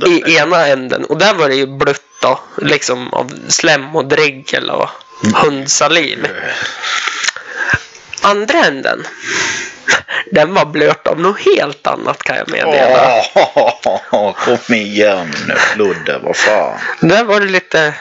[0.06, 1.04] i ena änden.
[1.04, 2.40] Och där var det ju blött då.
[2.56, 4.88] Liksom av slem och dregel och
[5.34, 6.26] hundsaliv.
[8.22, 9.06] Andra änden.
[10.30, 13.22] Den var blöt av något helt annat kan jag meddela.
[13.34, 16.78] Åh, kom igen nu Ludde, vad fan.
[17.00, 17.94] Där var det lite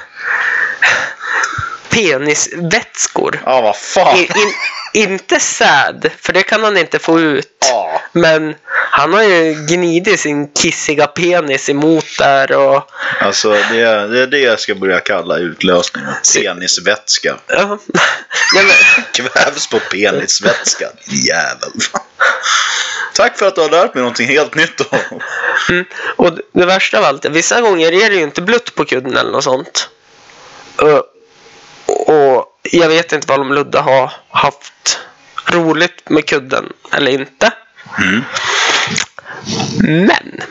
[1.92, 3.42] penisvätskor.
[3.46, 4.18] Ja, vad fan.
[4.18, 4.54] I, in,
[4.94, 7.58] inte säd, för det kan han inte få ut.
[7.60, 8.02] Ja.
[8.12, 8.56] Men
[8.92, 12.92] han har ju gnidit sin kissiga penis emot där och...
[13.20, 16.10] Alltså, det är, det är det jag ska börja kalla utlösningen.
[16.36, 17.36] Penisvätska.
[17.48, 17.80] Ja.
[18.54, 21.72] Nej, men, Kvävs på penisvätska, din jävel.
[23.14, 24.82] Tack för att du har lärt mig någonting helt nytt.
[25.70, 29.18] Mm, och det värsta av allt, vissa gånger är det ju inte blött på kudden
[29.18, 29.90] eller något sånt.
[32.74, 35.00] Jag vet inte vad om Ludde har haft
[35.46, 37.52] roligt med kudden eller inte.
[37.98, 38.24] Mm.
[40.08, 40.42] Men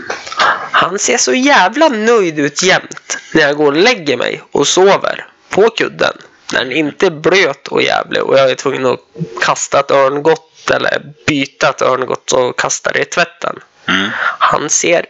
[0.73, 5.27] han ser så jävla nöjd ut jämt när jag går och lägger mig och sover
[5.49, 6.13] på kudden.
[6.53, 9.01] När den inte är blöt och jävlig och jag är tvungen att
[9.43, 13.59] kasta ett örngott eller byta ett örngott och kasta det i tvätten.
[13.89, 14.11] Mm.
[14.39, 15.07] Han ser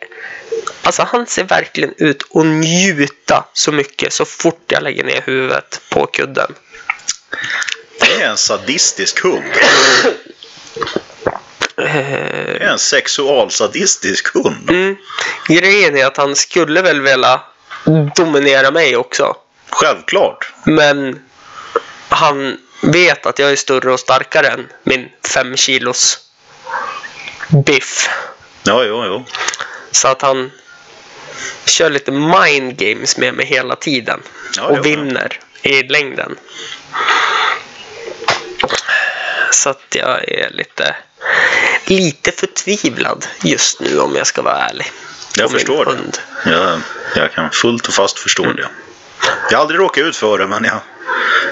[0.82, 5.80] Alltså han ser verkligen ut att njuta så mycket så fort jag lägger ner huvudet
[5.90, 6.54] på kudden.
[8.00, 9.52] Det är en sadistisk hund.
[11.76, 11.82] Det
[12.60, 14.70] är en sexualsadistisk hund.
[14.70, 14.96] Mm.
[15.48, 17.40] Grejen är att han skulle väl vilja
[18.16, 19.36] dominera mig också.
[19.70, 20.52] Självklart.
[20.64, 21.20] Men
[22.08, 26.18] han vet att jag är större och starkare än min fem kilos
[27.66, 28.08] biff.
[28.62, 29.24] Ja, jo, jo.
[29.90, 30.50] Så att han
[31.66, 34.22] kör lite mind games med mig hela tiden.
[34.56, 36.36] Ja, och ja, vinner i längden.
[39.52, 40.96] Så att jag är lite,
[41.84, 44.92] lite förtvivlad just nu om jag ska vara ärlig.
[45.36, 46.50] Jag förstår det.
[46.50, 46.80] Jag,
[47.16, 48.68] jag kan fullt och fast förstå det.
[49.50, 50.80] Jag har aldrig råkat ut för det, men jag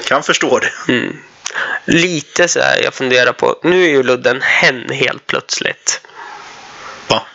[0.05, 0.92] kan förstå det.
[0.92, 1.16] Mm.
[1.85, 6.01] Lite så här, jag funderar på, nu är ju Ludde en hen helt plötsligt.
[7.09, 7.27] Va?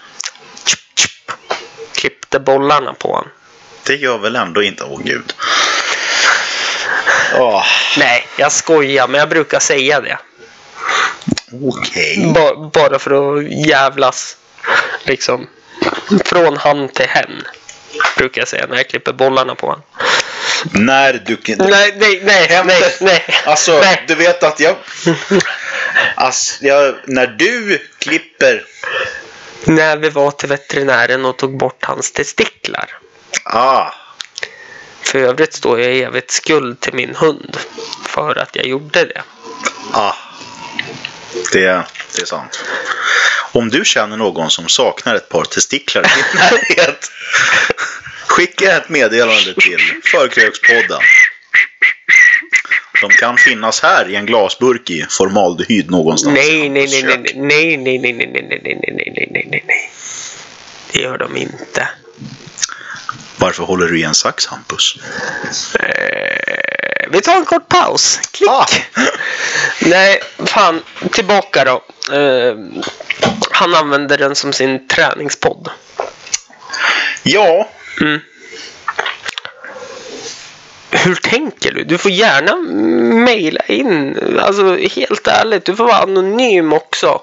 [1.96, 3.30] Klippte bollarna på honom.
[3.86, 5.34] Det gör väl ändå inte, åh gud.
[7.40, 7.66] Åh,
[7.98, 10.18] Nej, jag skojar, men jag brukar säga det.
[11.78, 12.32] okej.
[12.36, 14.38] Ba- bara för att jävlas.
[15.04, 15.48] Liksom.
[16.26, 17.42] Från han till hen.
[18.18, 19.84] Brukar jag säga när jag klipper bollarna på honom.
[20.72, 21.38] När du...
[21.58, 23.26] Nej, nej, nej, nej, nej.
[23.46, 24.04] Alltså, nej.
[24.08, 24.76] du vet att jag...
[26.16, 26.96] Alltså, jag...
[27.06, 28.64] När du klipper...
[29.66, 32.90] När vi var till veterinären och tog bort hans testiklar.
[33.44, 33.92] Ah,
[35.04, 37.58] För övrigt står jag i evigt skuld till min hund.
[38.06, 39.22] För att jag gjorde det.
[39.92, 40.16] ah.
[41.52, 41.86] Det,
[42.16, 42.64] det är sant.
[43.52, 47.12] Om du känner någon som saknar ett par testiklar i din närhet.
[48.28, 51.00] Skicka ett meddelande till Förkrökspodden.
[53.02, 56.34] De kan finnas här i en glasburk i formaldehyd någonstans.
[56.36, 57.32] Nej, i nej, Hampus nej, kök.
[57.36, 59.92] nej, nej, nej, nej, nej, nej, nej, nej, nej, nej, nej, nej, nej.
[60.92, 61.90] Det gör de inte.
[63.44, 64.98] Varför håller du i en sax, Hampus?
[65.80, 68.20] Eh, vi tar en kort paus.
[68.32, 68.50] Klick.
[68.50, 68.66] Ah.
[69.82, 70.84] Nej, fan.
[71.12, 71.84] Tillbaka då.
[72.16, 72.56] Eh,
[73.52, 75.70] han använder den som sin träningspodd.
[77.24, 77.70] Ja,
[78.02, 78.20] Mm.
[80.92, 81.84] Hur tänker du?
[81.84, 82.56] Du får gärna
[83.26, 84.20] mejla in.
[84.40, 87.22] Alltså helt ärligt, du får vara anonym också.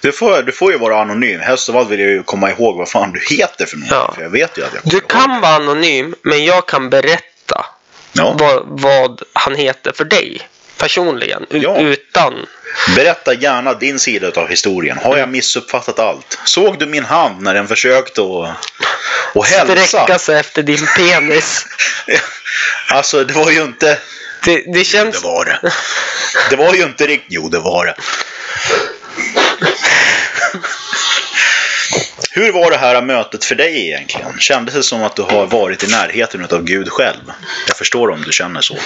[0.00, 1.40] Du får, du får ju vara anonym.
[1.40, 3.88] Helst av allt vill jag ju komma ihåg vad fan du heter för något.
[3.90, 4.12] Ja.
[4.14, 7.66] För jag vet ju att jag Du kan vara anonym, men jag kan berätta
[8.12, 8.36] Ja.
[8.38, 11.46] vad, vad han heter för dig personligen.
[11.50, 11.76] Ja.
[11.76, 12.46] Utan...
[12.96, 14.98] Berätta gärna din sida av historien.
[14.98, 16.38] Har jag missuppfattat allt?
[16.44, 18.48] Såg du min hand när den försökte att,
[19.36, 19.86] att hälsa?
[19.86, 21.66] sträcka sig efter din penis.
[22.92, 23.98] Alltså, det var ju inte...
[24.44, 25.20] Det, det känns...
[25.20, 25.72] Det var det.
[26.50, 27.32] Det var ju inte riktigt...
[27.32, 27.94] Jo, det var det.
[32.40, 34.38] Hur var det här mötet för dig egentligen?
[34.38, 37.32] Kändes det som att du har varit i närheten av Gud själv?
[37.66, 38.78] Jag förstår om du känner så.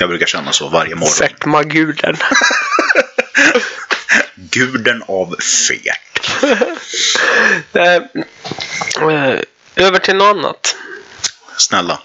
[0.00, 1.14] Jag brukar känna så varje morgon.
[1.14, 2.16] Säckmaguden.
[4.34, 5.36] Guden av
[5.68, 6.30] fet.
[7.74, 7.94] Eh,
[9.10, 9.40] eh,
[9.76, 10.76] Över till något annat.
[11.56, 11.98] Snälla.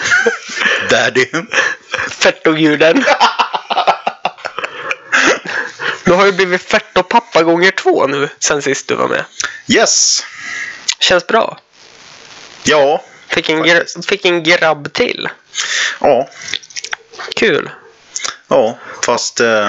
[0.90, 1.26] Daddy.
[2.10, 3.04] Fertoguden.
[6.04, 9.24] Du har ju blivit Fertopappa gånger två nu sen sist du var med.
[9.68, 10.22] Yes.
[10.98, 11.58] Känns bra.
[12.64, 13.02] Ja.
[13.28, 15.28] Fick en, gra- fick en grabb till.
[16.00, 16.28] Ja.
[17.36, 17.70] Kul.
[18.48, 18.78] Ja.
[19.06, 19.68] Fast eh,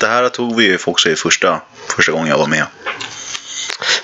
[0.00, 1.60] det här tog vi ju också i första,
[1.96, 2.66] första gången jag var med.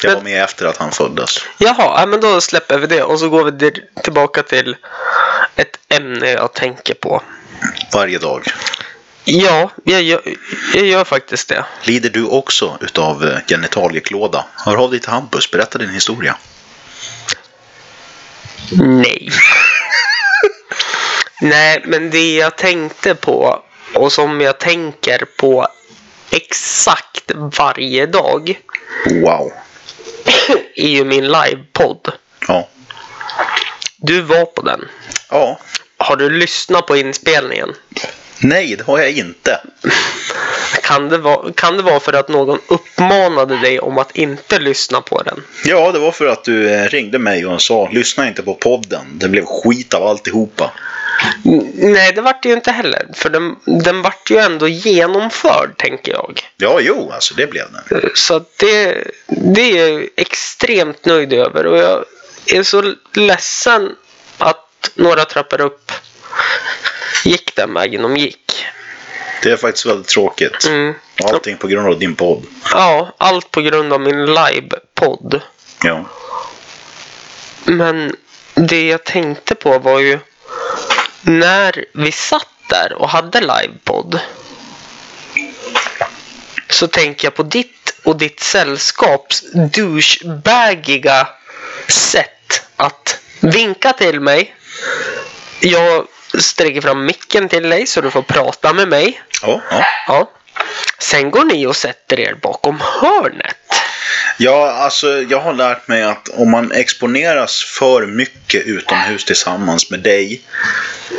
[0.03, 1.38] Jag Men- var med efter att han föddes.
[1.59, 4.77] Jaha, ja, men då släpper vi det och så går vi tillbaka till
[5.57, 7.23] ett ämne jag tänker på.
[7.92, 8.47] Varje dag.
[9.25, 10.23] Ja, jag gör,
[10.75, 11.65] jag gör faktiskt det.
[11.85, 14.45] Lider du också utav eh, genitalieklåda?
[14.57, 15.51] Hör av dig till Hampus.
[15.51, 16.37] Berätta din historia.
[18.73, 19.29] Nej.
[21.41, 23.63] Nej, men det jag tänkte på
[23.95, 25.69] och som jag tänker på
[26.31, 28.61] exakt varje dag
[29.07, 29.53] Wow.
[30.77, 32.13] är ju min livepodd.
[32.49, 32.69] Ja.
[33.97, 34.89] Du var på den.
[35.31, 35.59] Ja.
[35.97, 37.75] Har du lyssnat på inspelningen?
[38.43, 39.61] Nej, det har jag inte.
[40.83, 45.01] Kan det, vara, kan det vara för att någon uppmanade dig om att inte lyssna
[45.01, 45.43] på den?
[45.65, 49.07] Ja, det var för att du eh, ringde mig och sa lyssna inte på podden.
[49.13, 50.73] Det blev skit av alltihopa.
[51.75, 53.07] Nej, det vart det ju inte heller.
[53.15, 56.41] För den, den vart ju ändå genomförd, tänker jag.
[56.57, 58.11] Ja, jo, alltså det blev den.
[58.15, 61.67] Så att det, det är jag extremt nöjd över.
[61.67, 62.05] Och jag
[62.47, 63.97] är så ledsen
[64.39, 65.93] att några trappor upp
[67.25, 68.67] gick den vägen de gick.
[69.43, 70.67] Det är faktiskt väldigt tråkigt.
[70.67, 70.95] Mm.
[71.25, 72.47] Allting på grund av din podd.
[72.73, 75.41] Ja, allt på grund av min live-podd.
[75.83, 76.05] Ja.
[77.65, 78.17] Men
[78.55, 80.19] det jag tänkte på var ju
[81.23, 84.21] när vi satt där och hade livepodd.
[86.69, 91.29] Så tänker jag på ditt och ditt sällskaps douchebagiga
[91.89, 94.55] sätt att vinka till mig.
[95.61, 96.07] Jag
[96.38, 99.23] sträcker fram micken till dig så du får prata med mig.
[99.42, 99.85] Ja, ja.
[100.07, 100.31] Ja.
[100.99, 103.57] Sen går ni och sätter er bakom hörnet.
[104.38, 110.01] Ja, alltså jag har lärt mig att om man exponeras för mycket utomhus tillsammans med
[110.01, 110.40] dig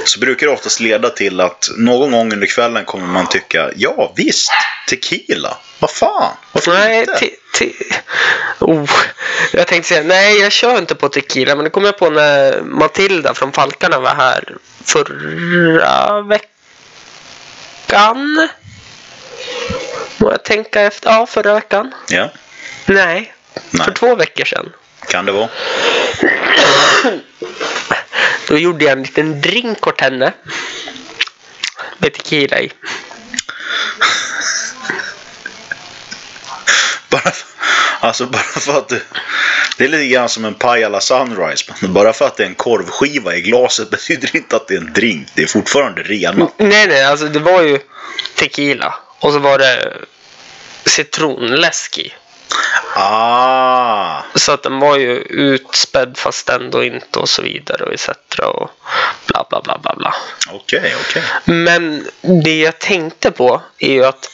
[0.05, 4.13] så brukar det oftast leda till att någon gång under kvällen kommer man tycka ja
[4.15, 4.51] visst,
[4.89, 7.29] tequila, vad fan, varför Nej, inte?
[8.59, 8.89] Oh,
[9.53, 11.55] jag tänkte säga nej, jag kör inte på tequila.
[11.55, 16.49] Men det kom jag på när Matilda från Falkarna var här förra veckan.
[20.17, 21.09] Må jag tänka efter?
[21.09, 21.93] Ja, förra veckan.
[22.09, 22.29] Ja,
[22.85, 23.33] Nej,
[23.69, 24.73] nej, för två veckor sedan.
[25.07, 25.49] kan det vara.
[28.47, 30.33] Då gjorde jag en liten drink åt henne.
[31.97, 32.71] Med tequila i.
[37.13, 37.47] Bara, för-
[37.99, 39.01] alltså bara för att du,
[39.77, 41.73] det är lite grann som en Pajala Sunrise.
[41.81, 44.77] Men bara för att det är en korvskiva i glaset betyder inte att det är
[44.77, 45.27] en drink.
[45.33, 46.47] Det är fortfarande rena.
[46.57, 47.79] Nej, nej, alltså det var ju
[48.35, 48.95] tequila.
[49.19, 49.93] Och så var det
[50.85, 52.13] citronläsk i.
[52.95, 58.09] Ah, Så att den var ju utspädd fast ändå inte och så vidare och etc.
[58.43, 58.69] och
[59.27, 60.15] bla bla bla bla bla.
[60.51, 61.23] okej, okej.
[61.45, 62.07] Men
[62.43, 64.29] det jag tänkte på är ju att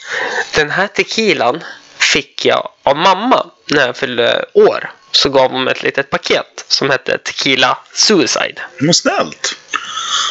[0.54, 1.64] den här tequilan
[2.00, 4.92] fick jag av mamma när jag fyllde år.
[5.12, 8.62] Så gav hon mig ett litet paket som hette Tequila Suicide.
[8.78, 9.56] Men snällt.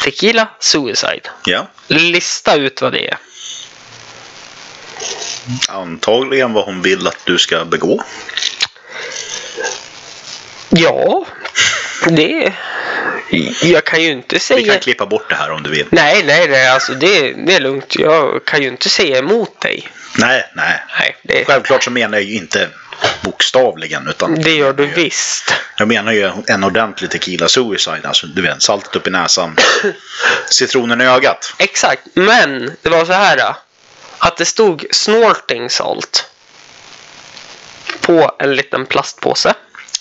[0.04, 1.30] Tequila Suicide.
[1.44, 3.18] Ja, Lista ut vad det är.
[5.68, 8.02] antagligen vad hon vill att du ska begå.
[10.68, 11.26] Ja,
[12.08, 12.52] det...
[13.62, 14.72] Jag kan ju inte Vi säga...
[14.72, 15.86] kan klippa bort det här om du vill.
[15.90, 17.96] Nej, nej, nej, alltså det, det är lugnt.
[17.96, 19.88] Jag kan ju inte säga emot dig.
[20.18, 20.82] Nej, nej.
[20.98, 22.68] Nej, det, Självklart så menar jag ju inte
[23.22, 25.54] bokstavligen utan det gör du visst.
[25.78, 28.00] jag menar ju en ordentlig tequila suicide.
[28.04, 29.56] Alltså du vet, saltet upp i näsan.
[30.50, 31.54] Citronen i ögat.
[31.58, 33.54] Exakt, men det var så här.
[34.18, 36.26] Att det stod snorting salt.
[38.00, 39.54] På en liten plastpåse.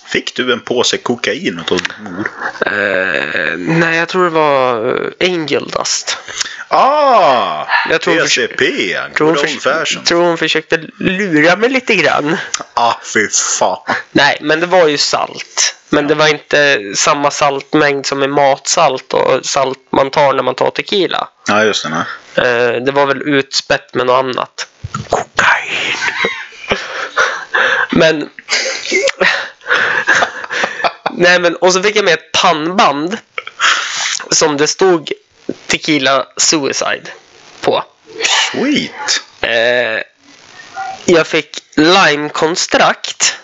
[0.10, 2.30] Fick du en påse kokain utav din mor?
[2.66, 4.88] Eh, nej, jag tror det var
[5.20, 6.18] eh, Angel Dust.
[6.68, 7.66] Ah!
[7.90, 8.66] Jag tror hon PCP.
[9.18, 10.04] Tror hon, Good old förs- fashion.
[10.04, 12.38] tror hon försökte lura mig lite grann.
[12.74, 13.28] Ah, fy
[13.60, 13.78] fan.
[14.12, 15.76] Nej, men det var ju salt.
[15.90, 20.56] Men det var inte samma saltmängd som i matsalt och salt man tar när man
[20.56, 21.28] tar tequila.
[21.48, 21.90] Ja, just det.
[21.90, 22.06] Nej.
[22.48, 24.68] Eh, det var väl utspätt med något annat.
[25.10, 25.98] Kokain.
[28.00, 28.30] Men...
[31.12, 33.18] Nej men, och så fick jag med ett pannband.
[34.32, 35.12] Som det stod
[35.68, 37.06] Tequila Suicide
[37.62, 37.84] på.
[38.52, 39.22] Sweet.
[39.42, 40.04] Eh,
[41.06, 43.36] jag fick limekonstrakt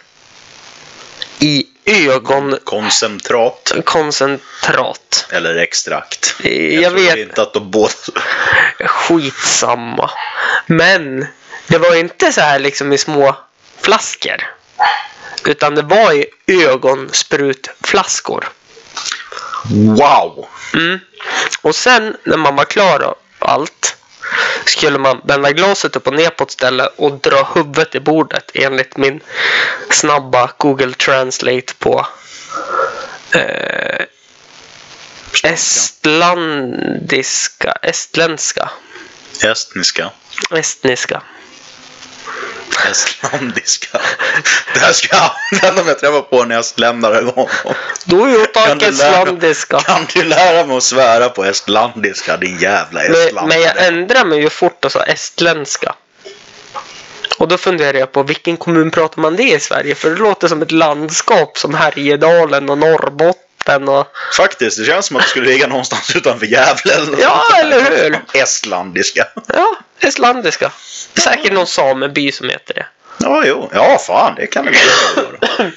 [1.40, 3.72] i Ögonkoncentrat.
[3.72, 5.28] ögonkoncentrat.
[5.32, 6.36] Eller extrakt.
[6.44, 7.18] Jag tror vet.
[7.18, 7.94] inte att de båda...
[8.86, 10.12] Skitsamma.
[10.66, 11.28] Men
[11.68, 13.36] det var inte så här liksom i små
[13.86, 14.44] flaskor.
[15.46, 18.48] Utan det var i ögonsprutflaskor.
[19.72, 20.46] Wow!
[20.74, 21.00] Mm.
[21.62, 23.96] Och sen när man var klar och allt
[24.66, 28.52] skulle man vända glaset upp och ner på ett ställe och dra huvudet i bordet
[28.54, 29.20] enligt min
[29.90, 32.08] snabba Google Translate på
[33.32, 34.06] eh,
[35.44, 38.70] estlandiska, estländska,
[39.44, 40.12] Estniska.
[40.52, 41.22] estniska.
[42.92, 44.00] Estlandiska.
[44.74, 47.50] Det här ska jag använda om jag träffar på en estländare en gång.
[48.06, 49.80] Då är jag Kan tack du lära- estlandiska.
[49.80, 53.48] Kan du lära mig att svära på estlandiska din jävla Men, estländare?
[53.48, 55.96] men jag ändrar mig ju fort och sa estländska.
[57.38, 59.96] Och då funderar jag på vilken kommun pratar man det i Sverige?
[59.96, 64.08] För det låter som ett landskap som Härjedalen och Norrbotten och...
[64.38, 68.20] Faktiskt, det känns som att det skulle ligga någonstans utanför Gävle eller Ja, eller hur?
[68.34, 69.28] Estlandiska.
[69.54, 70.72] Ja, estlandiska.
[71.18, 72.86] Säkert någon sameby som heter det.
[73.18, 73.70] Ja, jo.
[73.74, 74.72] Ja, fan, det kan det
[75.16, 75.72] vara.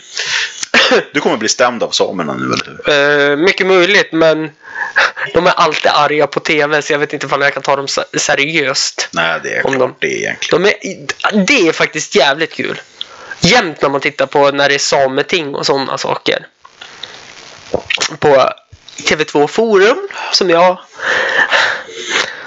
[1.12, 3.30] Du kommer bli stämd av samerna nu, eller hur?
[3.30, 4.50] Eh, mycket möjligt, men
[5.34, 7.88] de är alltid arga på tv så jag vet inte om jag kan ta dem
[7.88, 9.08] se- seriöst.
[9.12, 10.62] Nej, det är Om klart de- det egentligen.
[10.62, 12.80] De är, det är faktiskt jävligt kul.
[13.40, 16.46] Jämt när man tittar på när det är sameting och sådana saker.
[18.18, 18.52] På
[18.96, 20.78] TV2 Forum som jag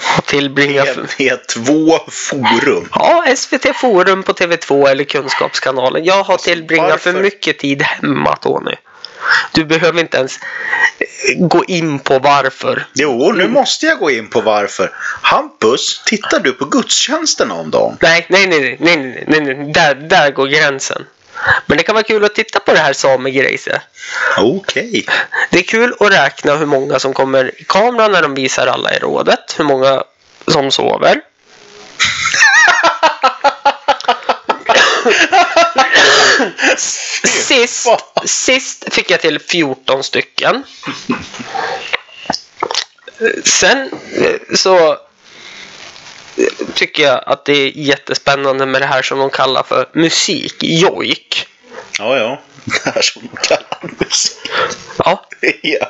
[0.02, 0.88] har tillbringat.
[0.88, 2.90] TV2 Forum.
[2.94, 6.06] Ja, SVT Forum på TV2 eller Kunskapskanalen.
[6.06, 7.24] Jag har tillbringat för varför?
[7.24, 8.76] mycket tid hemma Tony.
[9.52, 10.40] Du behöver inte ens
[11.38, 12.86] gå in på varför.
[12.94, 14.92] Jo, nu måste jag gå in på varför.
[15.22, 17.98] Hampus, tittar du på gudstjänsten om dagen?
[18.02, 19.74] Nej, nej, nej, nej, nej, nej, nej.
[19.74, 21.06] Där, där går gränsen.
[21.66, 23.82] Men det kan vara kul att titta på det här samegrejset.
[24.38, 25.06] Okej.
[25.52, 28.94] Det är kul att räkna hur många som kommer i kameran när de visar alla
[28.94, 29.56] i rådet.
[29.58, 30.04] Hur många
[30.48, 31.22] som sover.
[37.26, 37.88] Sist,
[38.26, 40.64] sist fick jag till 14 stycken.
[43.44, 43.90] Sen
[44.56, 44.98] så
[46.76, 51.48] tycker jag att det är jättespännande med det här som de kallar för musik, jojk.
[52.00, 52.42] Ja, ja.
[52.66, 54.52] Det här som de kallar musik.
[54.98, 55.26] Ja,
[55.62, 55.88] Ja.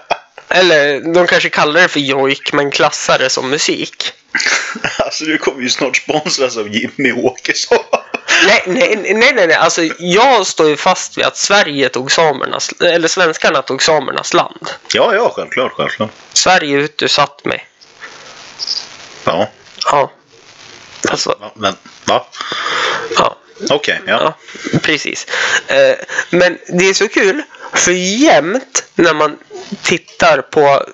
[0.50, 4.14] eller de kanske kallar det för jojk men klassar det som musik.
[4.98, 7.78] Alltså, du kommer ju snart sponsras av Jimmy Åkesson.
[8.46, 9.54] Nej, nej, nej, nej, nej.
[9.56, 14.70] Alltså, jag står ju fast vid att Sverige tog samernas, eller svenskarna tog samernas land.
[14.94, 16.10] Ja, ja, självklart, självklart.
[16.34, 17.68] Sverige utsatt mig.
[19.24, 19.50] Ja.
[19.86, 20.12] Ja.
[21.10, 21.52] Alltså, Va?
[21.56, 21.76] Men,
[22.06, 22.26] va?
[23.16, 23.38] ja.
[23.70, 24.36] Okej, ja.
[24.72, 25.28] Ja, precis.
[25.68, 25.96] Eh,
[26.30, 27.42] Men det är så kul,
[27.74, 29.38] för jämt när man
[29.82, 30.86] tittar på...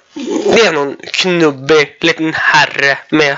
[0.55, 3.37] Det är någon knubbig liten herre med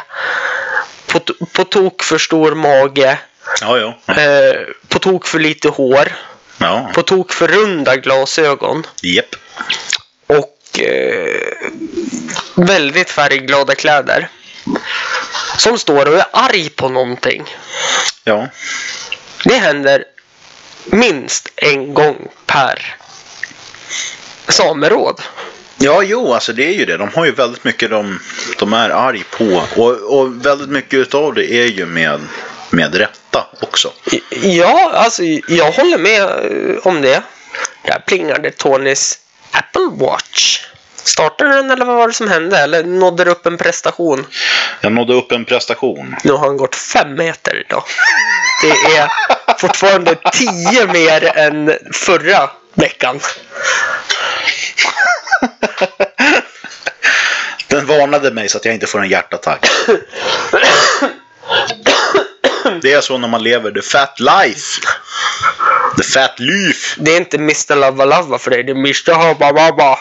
[1.07, 1.20] på,
[1.53, 3.17] på tok för stor mage,
[3.61, 4.13] Ja, ja.
[4.13, 4.55] eh,
[4.88, 6.15] på tok för lite hår,
[6.57, 9.36] Ja, på tok för runda glasögon japp.
[10.28, 11.70] och eh,
[12.55, 14.30] väldigt färgglada kläder.
[15.57, 17.55] Som står och är arg på någonting.
[18.24, 18.47] Ja.
[19.43, 20.03] Det händer
[20.86, 22.95] minst en gång per
[24.47, 25.22] sameråd.
[25.78, 26.97] Ja, jo, alltså det är ju det.
[26.97, 28.20] De har ju väldigt mycket de,
[28.59, 29.63] de är arg på.
[29.76, 32.20] Och, och väldigt mycket utav det är ju med,
[32.70, 33.91] med rätta också.
[34.41, 37.24] Ja, alltså jag håller med eh, om det.
[37.86, 39.20] Där plingade Tonys
[39.51, 40.65] Apple Watch.
[41.03, 42.57] Startade den eller vad var det som hände?
[42.57, 44.25] Eller nådde det upp en prestation?
[44.81, 46.15] Jag nådde upp en prestation.
[46.23, 47.83] Nu har han gått fem meter idag.
[48.61, 49.09] Det är
[49.57, 53.19] fortfarande tio mer än förra veckan.
[57.67, 59.69] Den varnade mig så att jag inte får en hjärtattack.
[62.82, 64.82] Det är så när man lever the fat life.
[65.97, 66.95] The fat life.
[67.01, 67.76] Det är inte Mr.
[67.76, 69.14] Lava Lava för dig, det är Mr.
[69.14, 69.97] Habba Babba.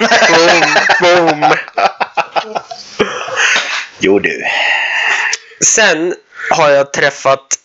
[1.01, 1.55] Boom, boom.
[3.99, 4.43] Jo du.
[5.61, 6.15] Sen
[6.51, 7.59] har jag träffat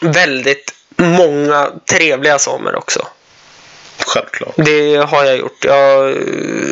[0.00, 3.06] väldigt många trevliga samer också.
[3.98, 4.54] Självklart.
[4.56, 5.64] Det har jag gjort.
[5.64, 6.16] Jag,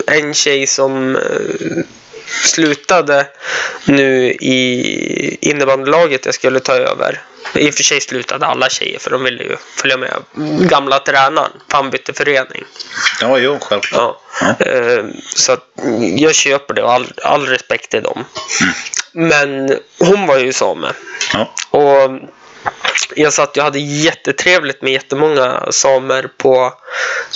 [0.06, 1.84] en tjej som eh,
[2.44, 3.26] slutade
[3.84, 7.20] nu i innebandylaget jag skulle ta över.
[7.54, 10.10] I och för sig slutade alla tjejer för de ville ju följa med
[10.68, 11.50] gamla tränaren.
[11.68, 12.64] för Han bytte förening.
[13.20, 14.16] Ja, jo, självklart.
[14.40, 14.66] Ja.
[14.66, 15.04] Eh,
[15.34, 15.56] Så
[16.16, 18.24] jag köper det och all, all respekt till dem.
[19.12, 20.92] Men hon var ju same.
[21.32, 21.54] Ja.
[21.70, 22.10] Och
[23.16, 26.72] jag satt och hade jättetrevligt med jättemånga samer på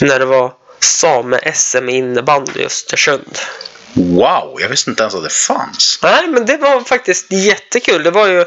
[0.01, 3.38] när det var same-SM i innebandy i Östersund.
[3.97, 5.99] Wow, jag visste inte ens att det fanns.
[6.03, 8.03] Nej, men det var faktiskt jättekul.
[8.03, 8.44] Det var ju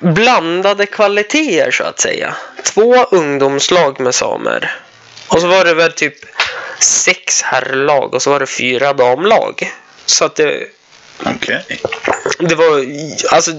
[0.00, 2.34] blandade kvaliteter så att säga.
[2.64, 4.76] Två ungdomslag med samer.
[5.28, 6.14] Och så var det väl typ
[6.78, 9.72] sex herrlag och så var det fyra damlag.
[10.06, 10.66] Så att det,
[11.24, 11.64] Okej.
[12.38, 12.84] det var,
[13.30, 13.52] alltså,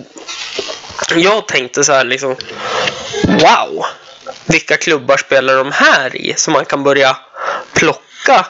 [1.16, 2.36] jag tänkte så här liksom,
[3.24, 3.86] wow,
[4.46, 6.34] vilka klubbar spelar de här i?
[6.38, 7.18] Så man kan börja
[7.74, 8.46] plocka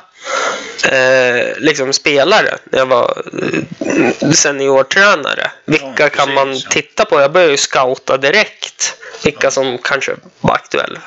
[0.84, 5.51] eh, liksom spelare när jag var eh, seniortränare.
[5.65, 6.70] Vilka Ja, kan man ja.
[6.70, 7.22] titta på?
[7.22, 8.95] Jag började ju scouta direkt.
[9.24, 10.99] Vilka som kanske var aktuella.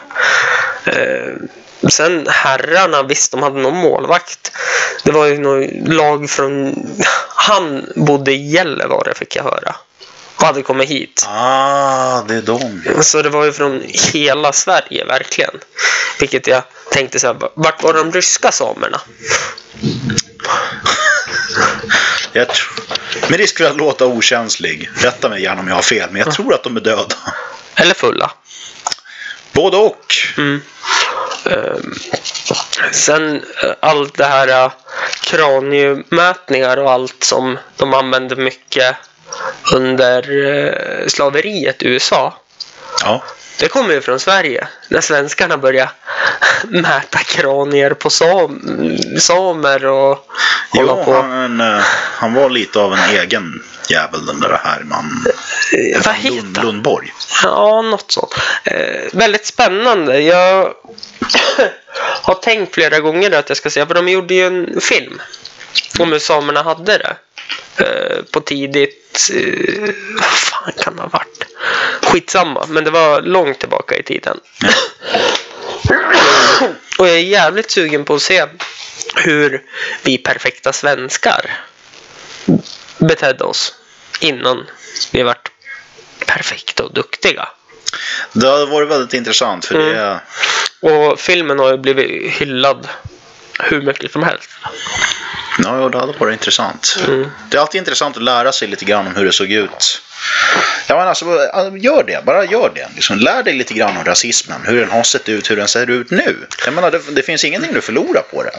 [0.85, 1.33] Eh,
[1.89, 4.53] sen herrarna, visst de hade någon målvakt.
[5.05, 6.75] Det var ju något lag från...
[7.29, 9.77] Han bodde i Gällivare fick jag höra.
[10.37, 11.27] Och hade kommit hit.
[11.29, 12.81] Ah, det är de.
[13.03, 13.83] Så det var ju från
[14.13, 15.55] hela Sverige verkligen.
[16.21, 16.63] Vilket jag
[16.93, 19.01] tänkte så här, vart var de ryska samerna?
[22.33, 26.11] Jag tr- med risk för att låta okänslig, rätta mig gärna om jag har fel,
[26.11, 27.17] men jag tror att de är döda.
[27.75, 28.31] Eller fulla.
[29.53, 30.15] Både och.
[30.39, 30.63] Mm.
[31.45, 31.95] Ehm,
[32.93, 34.73] sen eh, allt det här uh,
[36.79, 38.97] och allt som de använde mycket
[39.73, 42.39] under eh, slaveriet i USA.
[43.03, 43.23] Ja.
[43.59, 44.69] Det kommer ju från Sverige.
[44.89, 45.91] När svenskarna började
[46.65, 48.61] mäta kranier på sam
[49.19, 50.27] samer och
[50.71, 51.13] hålla Jo, på.
[51.23, 51.83] han, eh,
[52.17, 55.25] han var lite av en egen jävel den där Herman
[55.73, 56.59] Eh, Vad Lund?
[56.63, 57.13] Lundborg.
[57.43, 58.35] Ja, något sånt.
[58.65, 60.21] Eh, väldigt spännande.
[60.21, 60.73] Jag
[62.23, 65.21] har tänkt flera gånger att jag ska se, för de gjorde ju en film
[65.99, 67.17] om hur samerna hade det.
[67.77, 69.31] Eh, på tidigt...
[69.35, 71.45] Eh, vad fan kan det ha varit?
[72.03, 74.41] Skitsamma, men det var långt tillbaka i tiden.
[76.99, 78.47] Och jag är jävligt sugen på att se
[79.15, 79.63] hur
[80.03, 81.61] vi perfekta svenskar
[82.99, 83.75] betedde oss
[84.21, 84.67] innan
[85.13, 85.51] vi vart
[86.27, 87.49] perfekta och duktiga.
[88.33, 89.95] Det har varit väldigt intressant för Mm.
[89.95, 90.21] det
[90.81, 92.89] Och filmen har ju blivit hyllad
[93.59, 94.51] hur mycket som helst.
[95.59, 96.97] Ja, ja, det hade varit intressant.
[97.09, 97.31] Mm.
[97.51, 100.03] Det är alltid intressant att lära sig lite grann om hur det såg ut.
[100.87, 101.25] Ja, men alltså,
[101.79, 102.25] gör det.
[102.25, 102.89] Bara gör det.
[102.95, 104.61] Liksom, lär dig lite grann om rasismen.
[104.65, 106.47] Hur den har sett ut, hur den ser ut nu.
[106.65, 108.51] Jag menar, det, det finns ingenting du förlorar på det.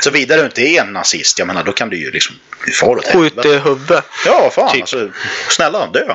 [0.00, 2.36] Såvida du inte är en nazist, jag menar, då kan du ju liksom...
[2.80, 3.48] Far åt Skjut helvete.
[3.48, 4.04] i huvudet.
[4.26, 4.80] Ja, fan typ.
[4.82, 5.08] alltså.
[5.48, 6.14] Snälla, dö.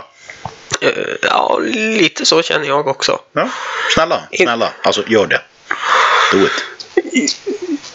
[0.81, 0.89] Eh,
[1.21, 3.19] Ja, lite så känner jag också.
[3.33, 3.49] Ja,
[3.93, 4.69] snälla, snälla.
[4.83, 5.41] Alltså, gör det.
[6.31, 6.63] Do it.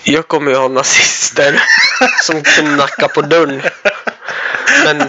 [0.02, 1.62] Jag kommer ju ha nazister
[2.22, 3.62] som knackar på dörren.
[4.84, 5.08] Men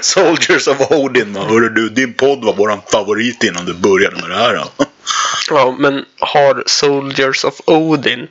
[0.00, 1.40] Soldiers of Odin, va.
[1.40, 4.54] Hörru du, din podd var våran favorit innan du började med det här.
[4.54, 4.84] Då.
[5.50, 8.28] Ja, men har Soldiers of Odin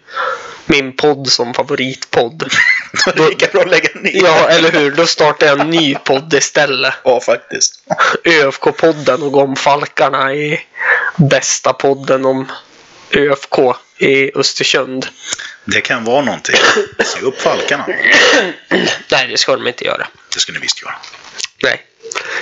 [0.65, 2.39] min podd som favoritpodd?
[3.05, 4.23] Då är det lika bra att lägga ner.
[4.23, 4.91] Ja, eller hur?
[4.91, 6.93] Då startar jag en ny podd istället.
[7.03, 7.83] Ja, faktiskt.
[8.23, 10.59] ÖFK-podden och om Falkarna i
[11.17, 12.51] bästa podden om
[13.11, 13.59] ÖFK
[13.99, 15.07] i Östersund.
[15.65, 16.55] Det kan vara någonting.
[17.05, 17.85] Se upp falkarna.
[19.11, 20.07] Nej, det ska de inte göra.
[20.33, 20.95] Det ska ni visst göra.
[21.63, 21.85] Nej.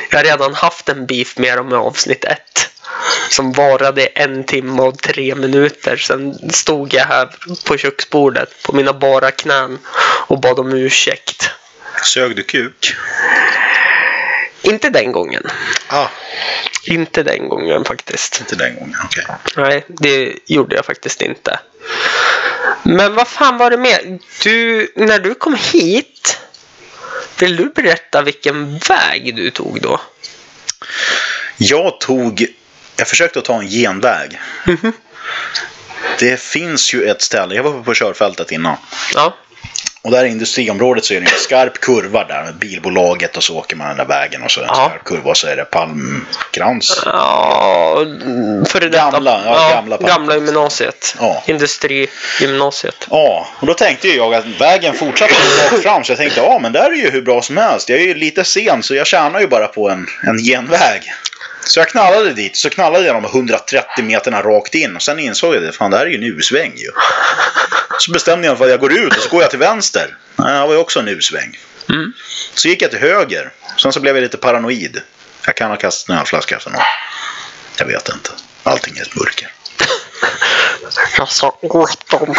[0.09, 2.69] Jag har redan haft en beef med dem i avsnitt ett.
[3.29, 5.97] Som varade en timme och tre minuter.
[5.97, 7.29] Sen stod jag här
[7.65, 9.79] på köksbordet på mina bara knän
[10.27, 11.49] och bad om ursäkt.
[12.03, 12.95] Sög du kuk?
[14.67, 15.43] Inte den gången.
[15.87, 16.07] Ah,
[16.83, 18.39] Inte den gången faktiskt.
[18.39, 18.95] inte den gången.
[19.05, 19.25] Okej.
[19.57, 21.59] Nej, det gjorde jag faktiskt inte.
[22.83, 24.19] Men vad fan var det mer?
[24.43, 26.39] Du, när du kom hit,
[27.39, 30.01] vill du berätta vilken väg du tog då?
[31.57, 32.45] Jag tog...
[32.95, 34.39] Jag försökte att ta en genväg.
[36.19, 37.55] Det finns ju ett ställe.
[37.55, 38.77] Jag var på körfältet innan.
[39.13, 39.37] Ja,
[40.01, 43.57] Och där i industriområdet så är det en skarp kurva där med bilbolaget och så
[43.57, 44.89] åker man den där vägen och så är det en Ja.
[44.89, 47.01] skarp kurva och så är det palmkrans.
[47.05, 48.05] ja
[48.67, 48.89] för det.
[48.89, 51.15] Gamla, ja, gamla gamla gymnasiet.
[51.19, 51.43] Ja.
[51.47, 53.07] Industrigymnasiet.
[53.09, 55.33] Ja, och då tänkte jag att vägen fortsatte
[55.71, 57.89] rakt fram så jag tänkte ja men där är ju hur bra som helst.
[57.89, 61.01] Jag är ju lite sen så jag tjänar ju bara på en, en genväg.
[61.61, 65.55] Så jag knallade dit, så knallade jag de 130 meterna rakt in och sen insåg
[65.55, 66.91] jag det, fan det här är ju en U-sväng ju.
[67.99, 70.17] Så bestämde jag mig för att jag går ut och så går jag till vänster.
[70.35, 71.57] Det var ju också en U-sväng.
[71.89, 72.13] Mm.
[72.53, 73.51] Så gick jag till höger.
[73.77, 75.01] Sen så blev jag lite paranoid.
[75.45, 76.81] Jag kan ha kastat en ölflaska efter någon.
[77.77, 78.29] Jag vet inte.
[78.63, 79.51] Allting är ett mörker.
[81.17, 82.35] Jag sa åt dem.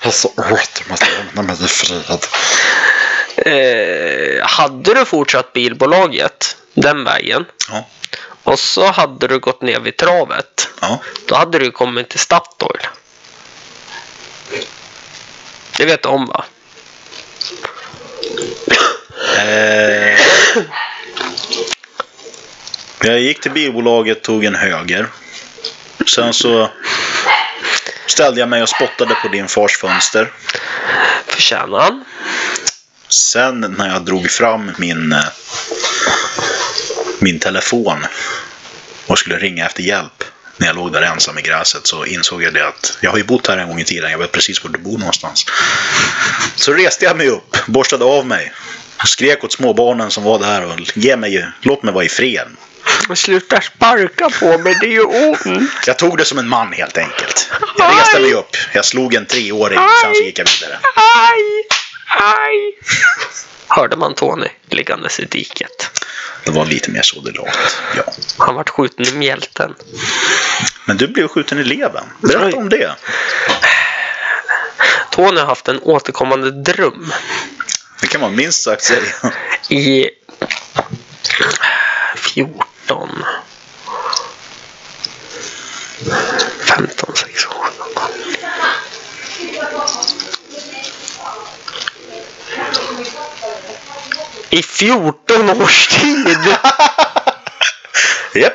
[0.00, 2.26] Alltså, åt, måste lämna mig i fred.
[3.36, 7.88] Eh, hade du fortsatt bilbolaget den vägen Ja.
[8.42, 10.68] Och så hade du gått ner vid travet.
[10.80, 11.00] Ja.
[11.26, 12.86] Då hade du kommit till Statoil.
[15.76, 16.44] Det vet du om va?
[19.36, 20.20] Eh,
[23.00, 25.08] jag gick till bilbolaget, tog en höger.
[26.06, 26.70] Sen så
[28.06, 30.32] ställde jag mig och spottade på din fars fönster.
[31.26, 32.04] Förtjänar han?
[33.08, 35.24] Sen när jag drog fram min, eh,
[37.18, 38.06] min telefon
[39.06, 40.24] och skulle ringa efter hjälp
[40.56, 43.24] när jag låg där ensam i gräset så insåg jag det att jag har ju
[43.24, 44.10] bott här en gång i tiden.
[44.10, 45.46] Jag vet precis var du bor någonstans.
[46.56, 48.52] Så reste jag mig upp, borstade av mig
[49.02, 52.48] och skrek åt småbarnen som var där och ge mig, låt mig vara i fred.
[53.14, 55.70] Sluta sparka på mig, det är ju ont.
[55.86, 57.50] Jag tog det som en man helt enkelt.
[57.78, 60.78] Jag reste mig upp, jag slog en treåring, sen så gick jag vidare.
[60.94, 61.77] Aj!
[62.08, 62.78] Aj!
[63.68, 65.90] Hörde man Tony liggandes i diket.
[66.44, 67.48] Det var lite mer så det låt.
[67.96, 68.02] Ja.
[68.38, 69.74] Han vart skjuten i mjälten.
[70.84, 72.04] Men du blev skjuten i levern.
[72.20, 72.96] Berätta om det.
[75.10, 77.12] Tony har haft en återkommande dröm
[78.00, 79.32] Det kan man minst sagt säga.
[79.68, 80.10] i
[82.14, 83.24] 14
[86.60, 87.52] 15, 16,
[87.94, 88.02] 17.
[94.50, 96.38] I 14 års tid!
[98.34, 98.52] Japp.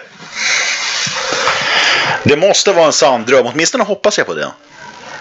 [2.24, 3.46] Det måste vara en sann dröm.
[3.46, 4.52] Åtminstone hoppas jag på det.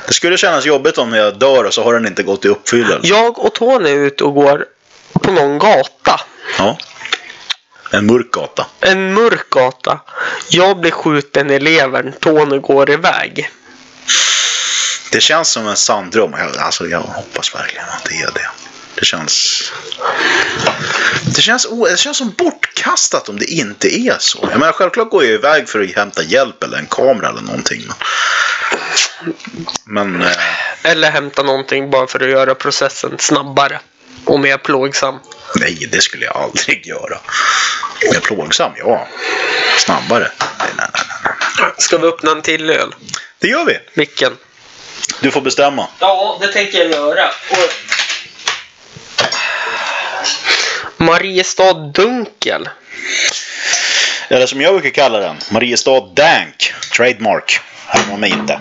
[0.06, 3.08] Det skulle kännas jobbigt om jag dör och så har den inte gått i uppfyllelse.
[3.08, 4.64] Jag och Tony är ute och går
[5.12, 6.20] på någon gata.
[6.58, 6.78] Ja.
[7.92, 8.66] En mörk gata.
[8.80, 10.00] En mörk gata.
[10.48, 12.12] Jag blir skjuten i levern.
[12.20, 13.50] Tony går iväg.
[15.12, 16.34] Det känns som en sann dröm.
[16.58, 18.50] Alltså, jag hoppas verkligen att det är det.
[18.94, 19.62] Det känns...
[21.36, 24.48] Det känns, o- det känns som bortkastat om det inte är så.
[24.50, 27.82] Jag menar, självklart går jag iväg för att hämta hjälp eller en kamera eller någonting.
[29.84, 30.12] Men...
[30.12, 30.36] men eh,
[30.90, 33.80] Eller hämta någonting bara för att göra processen snabbare.
[34.24, 35.18] Och mer plågsam.
[35.56, 37.18] nej, det skulle jag aldrig göra.
[38.12, 39.08] Mer plågsam, ja.
[39.78, 40.30] Snabbare.
[40.40, 41.70] Nej, nej, nej, nej, nej.
[41.78, 42.94] Ska vi öppna en till öl?
[43.38, 43.78] Det gör vi.
[43.94, 44.32] Vilken?
[45.20, 45.88] Du får bestämma.
[45.98, 47.26] Ja, det tänker jag göra.
[47.50, 47.58] Och...
[51.02, 52.68] Mariestad Dunkel.
[54.28, 56.74] Eller som jag brukar kalla den, Mariestad Dank.
[56.96, 57.60] Trademark.
[57.86, 58.60] Härma mig inte.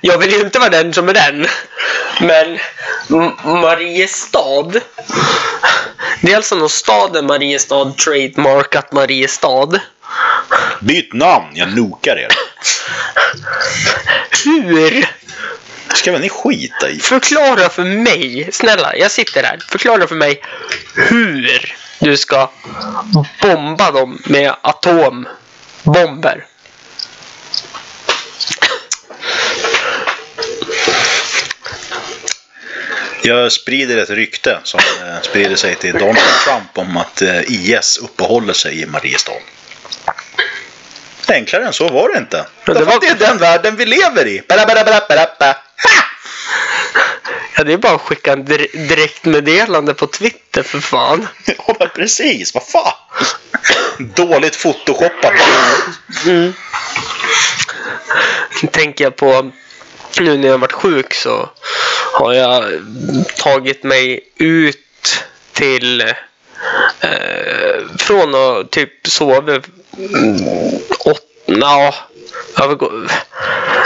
[0.00, 1.46] Jag vill ju inte vara den som är den.
[2.20, 2.58] Men
[3.60, 4.72] Mariestad.
[6.20, 9.80] Det är alltså någon staden Mariestad trademarkat Mariestad.
[10.80, 12.28] Byt namn, jag nokar er.
[14.44, 15.06] Hur?
[15.94, 16.98] Ska väl ni skita i?
[17.00, 19.58] Förklara för mig, snälla, jag sitter här.
[19.68, 20.40] Förklara för mig
[20.94, 22.50] hur du ska
[23.42, 26.46] bomba dem med atombomber.
[33.22, 37.98] Jag sprider ett rykte som eh, sprider sig till Donald Trump om att eh, IS
[37.98, 39.32] uppehåller sig i Mariestad.
[41.28, 42.46] Enklare än så var det inte.
[42.66, 44.42] Det, var- det är den världen vi lever i.
[44.48, 45.56] Bara, bara, bara, bara, bara.
[47.56, 51.28] Ja, det är bara att skicka en dir- direktmeddelande på Twitter för fan.
[51.66, 52.54] Ja, men precis.
[52.54, 52.92] Vad fan?
[53.98, 55.32] Dåligt photoshoppat.
[56.26, 56.52] Mm.
[58.70, 59.50] Tänker jag på
[60.20, 61.50] nu när jag varit sjuk så
[62.12, 62.64] har jag
[63.36, 66.06] tagit mig ut till eh,
[67.98, 69.60] från att typ sova
[70.98, 71.94] åt, na,
[72.56, 72.92] jag vill gå,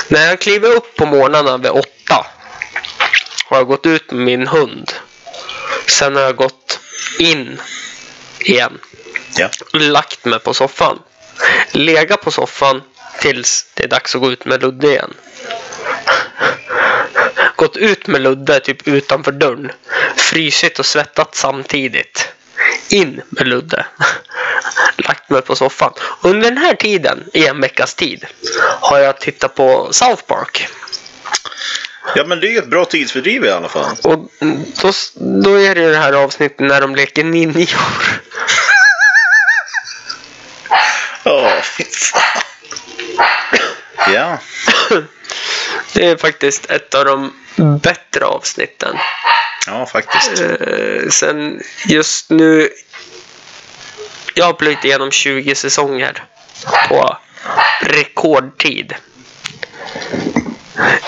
[0.08, 2.26] när jag kliver upp på morgnarna vid åtta
[3.49, 4.92] har jag gått ut med min hund.
[5.86, 6.80] Sen har jag gått
[7.18, 7.61] in
[8.40, 8.78] igen
[9.36, 9.51] Ja.
[9.72, 10.99] lagt mig på soffan.
[11.72, 12.82] Lega på soffan
[13.20, 15.14] tills det är dags att gå ut med Ludde igen.
[17.57, 19.72] Gått ut med Ludde typ utanför dörren.
[20.16, 22.28] Frysit och svettat samtidigt.
[22.88, 23.86] In med Ludde.
[24.96, 25.92] Lagt mig på soffan.
[26.22, 28.26] Under den här tiden, i en veckas tid,
[28.80, 30.68] har jag tittat på South Park.
[32.14, 33.96] Ja, men det är ju ett bra tidsfördriv i alla fall.
[34.04, 34.18] Och
[34.82, 37.68] då, då är det ju det här avsnittet när de leker ninjor.
[41.24, 42.42] Ja, fy fan.
[44.12, 44.38] Ja,
[45.92, 47.32] Det är faktiskt ett av de
[47.82, 48.96] bättre avsnitten.
[49.66, 50.40] ja faktiskt.
[50.40, 52.68] Eh, sen just nu.
[54.34, 56.24] Jag har plöjt igenom 20 säsonger
[56.88, 57.16] på
[57.82, 58.94] rekordtid.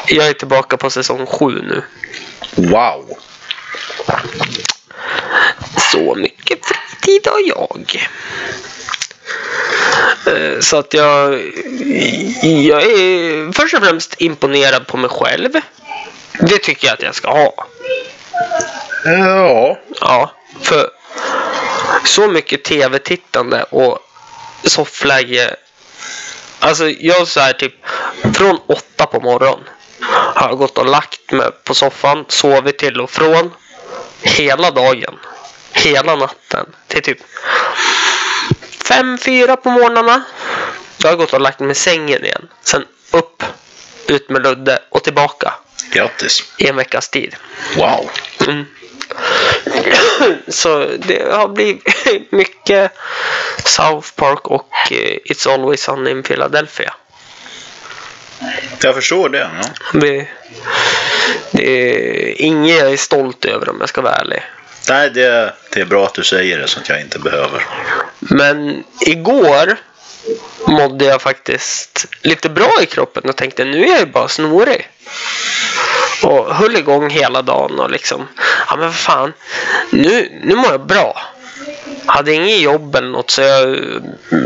[0.07, 1.83] Jag är tillbaka på säsong 7 nu.
[2.55, 3.19] Wow.
[5.93, 8.09] Så mycket fritid tid har jag?
[10.27, 11.33] Eh, Så att jag,
[12.43, 15.53] jag är först och främst imponerad på mig själv.
[16.41, 17.67] Det tycker jag att jag ska ha.
[19.05, 19.79] Ja.
[20.01, 20.31] Ja,
[20.63, 20.91] för
[22.05, 23.99] så mycket tv-tittande och
[24.65, 25.57] soffläge.
[26.61, 27.75] Alltså jag så här typ
[28.35, 29.65] från åtta på morgonen
[30.35, 33.53] har jag gått och lagt mig på soffan, sovit till och från
[34.23, 35.19] hela dagen.
[35.73, 36.67] Hela natten.
[36.87, 37.19] Till typ
[38.85, 40.23] fem, fyra på morgnarna.
[40.97, 42.49] Då har jag gått och lagt mig i sängen igen.
[42.63, 43.43] Sen upp,
[44.07, 45.55] ut med Ludde och tillbaka
[45.93, 46.53] Grattis.
[46.57, 47.37] i en veckas tid.
[47.77, 48.11] Wow.
[48.47, 48.65] Mm.
[50.49, 51.83] Så det har blivit
[52.31, 52.93] mycket
[53.65, 56.95] South Park och eh, It's Always Sunny in Philadelphia.
[58.83, 59.51] Jag förstår det.
[59.63, 59.69] Ja.
[60.01, 60.29] Det,
[61.51, 64.43] det är inget jag är stolt över om jag ska vara ärlig.
[64.89, 67.67] Nej, det, det är bra att du säger det så att jag inte behöver.
[68.19, 69.77] Men igår
[70.67, 74.89] mådde jag faktiskt lite bra i kroppen och tänkte nu är jag ju bara snorig.
[76.23, 78.29] Och höll igång hela dagen och liksom,
[78.69, 79.33] ja men vad fan,
[79.91, 81.23] nu, nu mår jag bra.
[82.07, 83.77] Hade inget jobb eller något så jag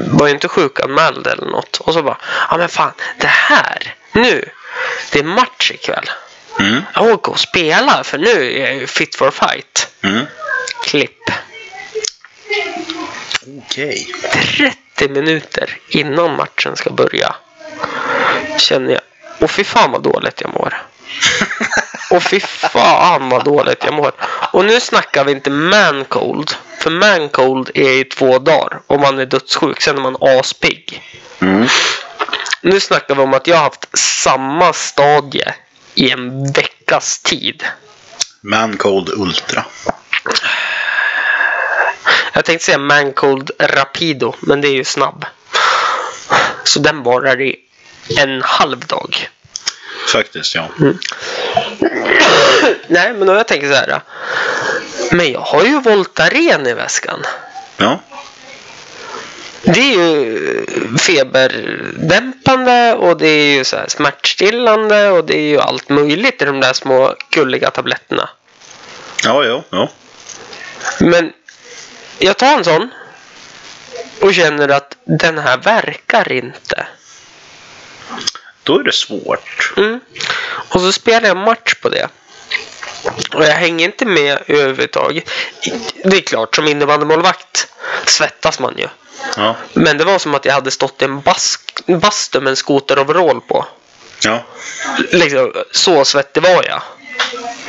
[0.07, 1.81] var ju inte sjukanmäld eller något.
[1.81, 2.19] Och så bara,
[2.51, 4.45] ja men fan, det här, nu,
[5.13, 6.11] det är match ikväll.
[6.61, 6.83] Mm.
[6.95, 9.89] Jag åker och spelar för nu är jag ju fit for fight.
[10.03, 10.27] Mm.
[10.85, 11.31] Klipp.
[13.59, 14.15] Okej.
[14.97, 17.35] 30 minuter innan matchen ska börja
[18.59, 19.01] känner jag,
[19.41, 20.83] och fy fan vad dåligt jag mår.
[22.11, 24.13] Och fy fan vad dåligt jag mår.
[24.53, 26.51] Och nu snackar vi inte man cold.
[26.79, 29.81] För man cold är i två dagar och man är dödssjuk.
[29.81, 31.03] Sen är man aspigg.
[31.41, 31.69] Mm.
[32.61, 35.55] Nu snackar vi om att jag har haft samma stadie
[35.95, 37.65] i en veckas tid.
[38.41, 39.65] Man Cold Ultra.
[42.33, 45.25] Jag tänkte säga man cold rapido, men det är ju snabb.
[46.65, 47.57] Så den varar i
[48.19, 49.29] en halv dag.
[50.13, 50.69] Faktiskt, ja.
[52.87, 54.01] Nej, men då jag tänker så här.
[55.11, 57.23] Men jag har ju Voltaren i väskan.
[57.77, 58.01] Ja.
[59.63, 60.67] Det är ju
[60.99, 66.45] feberdämpande och det är ju så här smärtstillande och det är ju allt möjligt i
[66.45, 68.29] de där små gulliga tabletterna.
[69.25, 69.89] Ja, ja, ja.
[71.01, 71.33] Men
[72.19, 72.91] jag tar en sån
[74.21, 76.87] och känner att den här verkar inte.
[78.65, 79.73] Då är det svårt.
[79.77, 80.01] Mm.
[80.69, 82.09] Och så spelar jag match på det.
[83.35, 85.31] Och jag hänger inte med överhuvudtaget.
[86.05, 87.69] Det är klart, som innebandymålvakt
[88.07, 88.89] svettas man ju.
[89.37, 89.57] Ja.
[89.73, 93.41] Men det var som att jag hade stått i en bask, bastu med en skoteroverall
[93.41, 93.67] på.
[94.25, 94.45] Ja.
[95.11, 96.83] Liksom, så svettig var jag.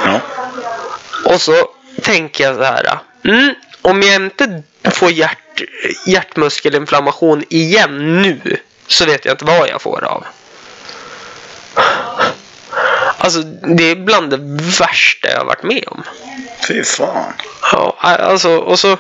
[0.03, 0.19] Ja.
[1.25, 1.69] Och så
[2.01, 2.99] tänker jag så här.
[3.23, 5.61] Mm, om jag inte får hjärt,
[6.05, 10.25] hjärtmuskelinflammation igen nu så vet jag inte vad jag får av.
[13.17, 14.39] Alltså det är bland det
[14.79, 16.03] värsta jag har varit med om.
[16.67, 17.33] Fy fan.
[17.71, 18.97] Ja, alltså och så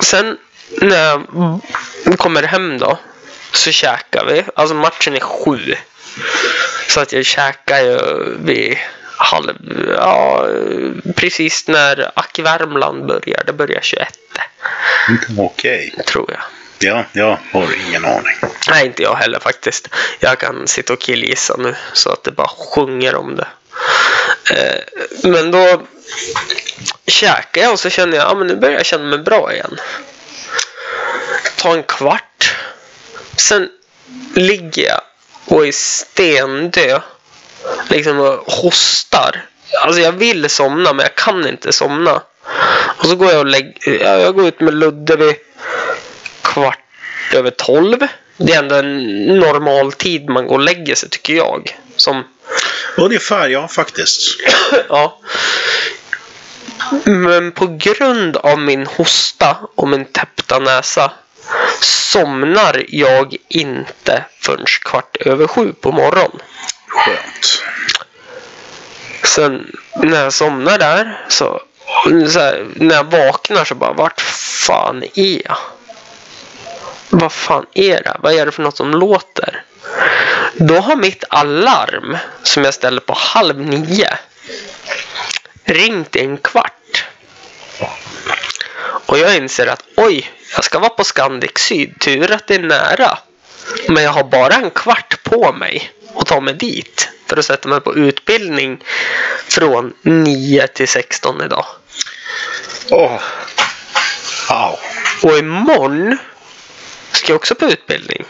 [0.00, 0.38] sen
[0.80, 2.98] när jag kommer hem då
[3.52, 4.44] så käkar vi.
[4.54, 5.74] Alltså matchen är sju.
[6.88, 7.98] Så att jag käkar ju
[8.38, 8.78] vid
[9.16, 9.56] halv,
[9.96, 10.46] ja
[11.16, 13.42] precis när Ack Värmland börjar.
[13.46, 14.18] Det börjar 21
[15.38, 15.94] Okej.
[16.06, 16.42] tror jag.
[16.82, 18.36] Ja, jag har ingen aning.
[18.68, 19.88] Nej, inte jag heller faktiskt.
[20.20, 23.48] Jag kan sitta och killgissa nu så att det bara sjunger om det.
[24.50, 24.80] Eh,
[25.22, 25.82] men då
[27.06, 29.80] käkar jag och så känner jag att ja, nu börjar jag känna mig bra igen.
[31.56, 32.54] Ta en kvart.
[33.36, 33.68] Sen
[34.34, 35.00] ligger jag
[35.44, 37.00] och är stendö.
[37.88, 39.44] Liksom och hostar.
[39.82, 42.22] Alltså jag vill somna men jag kan inte somna.
[42.98, 45.34] Och så går jag och lägger, ja, jag går ut med Ludde vid
[46.52, 46.78] kvart
[47.34, 47.98] över tolv.
[48.36, 51.78] Det är ändå en normal tid man går och lägger sig tycker jag.
[51.96, 52.24] Som,
[52.96, 54.20] Ungefär, ja faktiskt.
[54.88, 55.18] ja.
[57.04, 61.12] Men på grund av min hosta och min täppta näsa
[61.80, 66.42] somnar jag inte förrän kvart över sju på morgonen.
[66.86, 67.62] Skönt.
[69.24, 71.60] Sen när jag somnar där så,
[72.28, 74.20] så här, när jag vaknar så bara vart
[74.66, 75.56] fan är jag?
[77.14, 78.16] Vad fan är det?
[78.22, 79.64] Vad är det för något som låter?
[80.54, 84.18] Då har mitt alarm som jag ställer på halv nio
[85.64, 87.04] ringt i en kvart.
[89.06, 92.00] Och jag inser att oj, jag ska vara på Scandic Syd.
[92.00, 93.18] Tur att det är nära.
[93.88, 97.68] Men jag har bara en kvart på mig att ta mig dit för att sätta
[97.68, 98.84] mig på utbildning
[99.48, 101.66] från 9 till 16 idag.
[102.90, 103.20] Åh.
[104.48, 104.78] Wow.
[105.22, 106.18] Och imorgon
[107.12, 108.24] ska jag också på utbildning.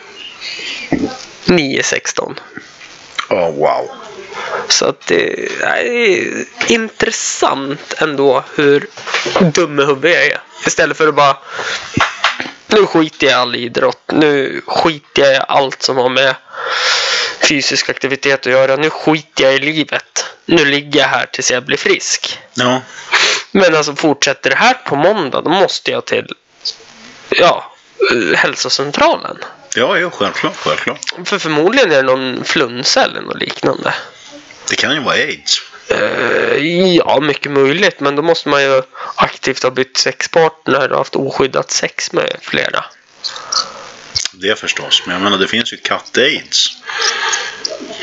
[1.45, 2.39] 9.16.
[3.29, 3.91] Oh, wow.
[4.69, 8.87] Så att det är intressant ändå hur
[9.41, 10.41] dum huvudet jag är.
[10.67, 11.37] Istället för att bara
[12.67, 14.03] nu skiter jag i all idrott.
[14.13, 16.35] Nu skiter jag i allt som har med
[17.41, 18.77] fysisk aktivitet att göra.
[18.77, 20.25] Nu skiter jag i livet.
[20.45, 22.39] Nu ligger jag här tills jag blir frisk.
[22.55, 22.81] Ja.
[23.51, 26.27] Men alltså fortsätter det här på måndag då måste jag till
[27.29, 27.72] ja,
[28.37, 29.39] hälsocentralen.
[29.75, 31.13] Ja, ja, självklart, självklart.
[31.25, 33.95] För förmodligen är det någon flunsa eller något liknande.
[34.69, 35.63] Det kan ju vara aids.
[35.89, 36.57] Eh,
[36.97, 38.01] ja, mycket möjligt.
[38.01, 38.83] Men då måste man ju
[39.15, 42.85] aktivt ha bytt sexpartner och haft oskyddat sex med flera.
[44.33, 45.03] Det förstås.
[45.07, 46.71] Men jag menar, det finns ju katt-aids.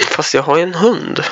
[0.09, 1.23] Fast jag har ju en hund.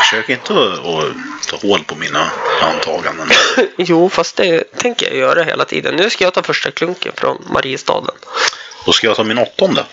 [0.00, 2.30] Försök inte att, ta hål på mina
[2.62, 3.28] antaganden.
[3.76, 5.96] Jo, fast det tänker jag göra hela tiden.
[5.96, 8.14] Nu ska jag ta första klunken från Mariestaden.
[8.86, 9.86] Då ska jag ta min åttonde.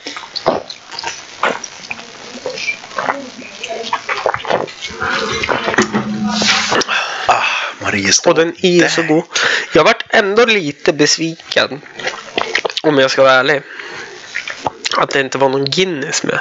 [7.27, 7.43] Ah,
[7.81, 8.29] Mariestad.
[8.29, 9.23] Och den är ju så god.
[9.73, 11.81] Jag vart ändå lite besviken.
[12.83, 13.61] Om jag ska vara ärlig.
[14.97, 16.39] Att det inte var någon Guinness med.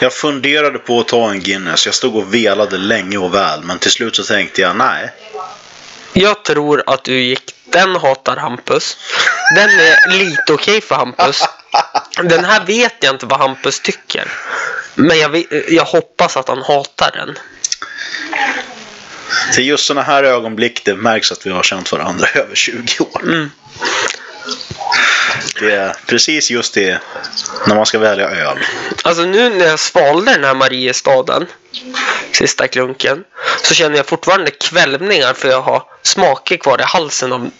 [0.00, 1.86] Jag funderade på att ta en Guinness.
[1.86, 3.62] Jag stod och velade länge och väl.
[3.62, 5.10] Men till slut så tänkte jag nej.
[6.12, 8.96] Jag tror att du gick den hatar Hampus.
[9.56, 11.42] Den är lite okej för Hampus.
[12.22, 14.28] Den här vet jag inte vad Hampus tycker.
[14.94, 17.38] Men jag, vet- jag hoppas att han hatar den.
[19.54, 23.22] Till just sådana här ögonblick det märks att vi har känt varandra över 20 år.
[23.22, 23.50] Mm.
[25.60, 27.00] Det är precis just det
[27.66, 28.58] när man ska välja öl.
[29.02, 31.46] Alltså nu när jag svalde den här Mariestaden,
[32.32, 33.24] sista klunken,
[33.62, 37.50] så känner jag fortfarande kvällningar för jag har smaker kvar i halsen av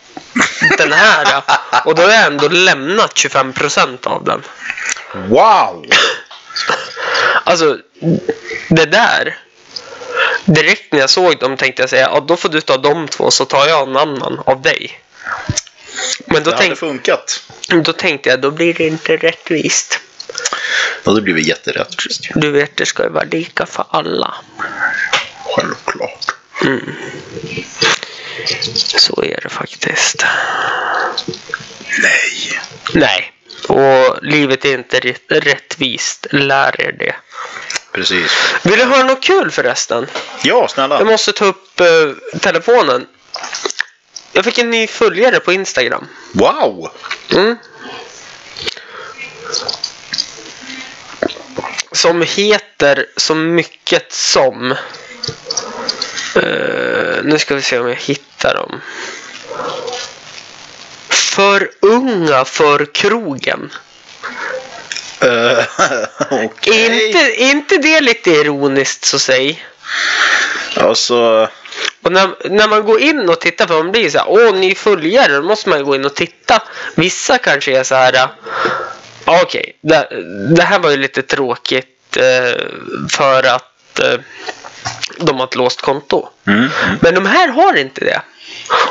[0.78, 1.42] den här.
[1.84, 4.42] Och då har jag ändå lämnat 25% av den.
[5.28, 5.86] Wow!
[7.46, 7.78] Alltså,
[8.68, 9.38] det där.
[10.44, 13.30] Direkt när jag såg dem tänkte jag säga, ja då får du ta de två
[13.30, 15.00] så tar jag en annan av dig.
[16.26, 17.42] Men då, Det hade tänk, funkat.
[17.68, 20.00] då tänkte jag, då blir det inte rättvist.
[21.04, 22.20] Då hade det blivit jätterättvist.
[22.34, 24.34] Du vet, det ska ju vara lika för alla.
[25.44, 26.26] Självklart.
[28.74, 30.24] Så är det faktiskt.
[32.02, 32.60] Nej.
[32.94, 33.32] Nej.
[33.68, 36.26] Och livet är inte rätt, rättvist.
[36.30, 37.14] Lär er det.
[37.92, 38.32] Precis.
[38.62, 40.06] Vill du höra något kul förresten?
[40.14, 41.04] Ja, Jag snälla.
[41.04, 41.86] måste ta upp eh,
[42.40, 43.06] telefonen.
[44.36, 46.06] Jag fick en ny följare på Instagram.
[46.32, 46.90] Wow!
[47.30, 47.56] Mm.
[51.92, 54.72] Som heter så mycket som...
[56.36, 58.80] Eh, nu ska vi se om jag hittar dem.
[61.08, 63.72] För unga för krogen.
[65.24, 65.64] Uh,
[66.44, 67.06] Okej.
[67.06, 69.64] Inte, inte det lite ironiskt så säg?
[70.76, 71.48] Alltså,
[72.02, 74.74] Och när, när man går in och tittar för man blir så här, åh ny
[74.74, 76.62] följare, då måste man gå in och titta.
[76.94, 80.08] Vissa kanske är så här, ja, okej, det,
[80.56, 82.60] det här var ju lite tråkigt eh,
[83.10, 84.20] för att eh,
[85.18, 86.28] de har ett låst konto.
[86.46, 86.68] mm.
[87.00, 88.20] Men de här har inte det.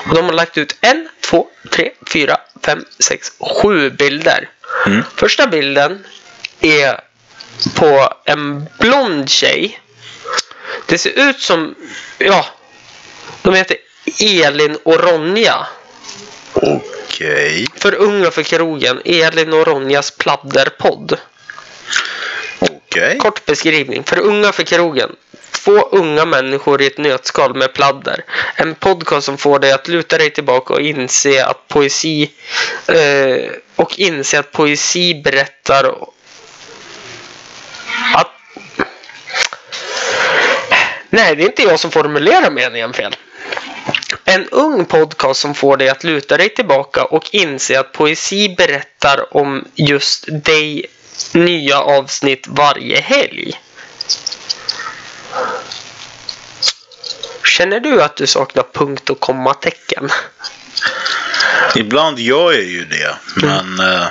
[0.09, 4.49] Och de har lagt ut en, två, tre, fyra, fem, sex, sju bilder.
[4.85, 5.03] Mm.
[5.15, 6.05] Första bilden
[6.61, 6.99] är
[7.75, 9.79] på en blond tjej.
[10.85, 11.75] Det ser ut som,
[12.17, 12.45] ja,
[13.41, 13.77] de heter
[14.19, 15.67] Elin och Ronja.
[16.53, 17.67] okej.
[17.75, 21.17] För unga för krogen, Elin och Ronjas pladderpodd.
[22.59, 23.17] Okej.
[23.17, 24.03] Kort beskrivning.
[24.03, 25.15] För unga för krogen.
[25.51, 28.25] Två unga människor i ett nötskal med pladder.
[28.55, 32.31] En podcast som får dig att luta dig tillbaka och inse att poesi
[32.87, 35.95] eh, och inse att poesi berättar
[38.15, 38.31] att
[41.13, 43.15] Nej, det är inte jag som formulerar meningen fel.
[44.25, 49.37] En ung podcast som får dig att luta dig tillbaka och inse att poesi berättar
[49.37, 50.85] om just dig
[51.33, 53.61] nya avsnitt varje helg.
[57.45, 60.09] Känner du att du saknar punkt och kommatecken?
[61.75, 63.15] Ibland gör jag ju det.
[63.35, 64.07] Men eh,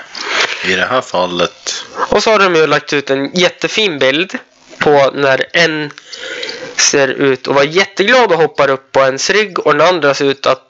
[0.65, 1.85] i det här fallet.
[2.09, 4.39] Och så har de ju lagt ut en jättefin bild
[4.79, 5.93] på när en
[6.83, 10.25] ser ut att vara jätteglad och hoppar upp på ens rygg och den andra ser
[10.25, 10.61] ut att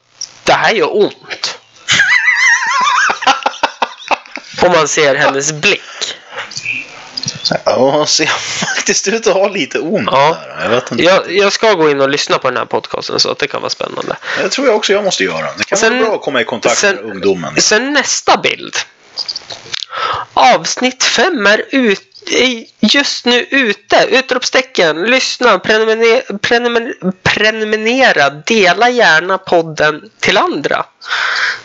[0.44, 1.58] det här gör ont.
[4.62, 5.82] och man ser hennes blick.
[7.64, 10.36] Ja, ser faktiskt ut att ha lite ont Ja.
[10.58, 10.62] där.
[10.64, 11.04] Jag vet inte.
[11.04, 13.60] Jag, jag ska gå in och lyssna på den här podcasten så att det kan
[13.60, 14.16] vara spännande.
[14.42, 15.52] Det tror jag också jag måste göra.
[15.58, 17.60] Det kan Sen- vara bra att komma i kontakt sen- med ungdomen.
[17.60, 18.76] Sen nästa bild.
[20.34, 22.11] Avsnitt 5 är ut, är
[22.80, 24.06] just nu ute.
[24.10, 25.02] Utropstecken.
[25.02, 30.84] Lyssna, prenumer, prenumer, prenumerera, dela gärna podden till andra.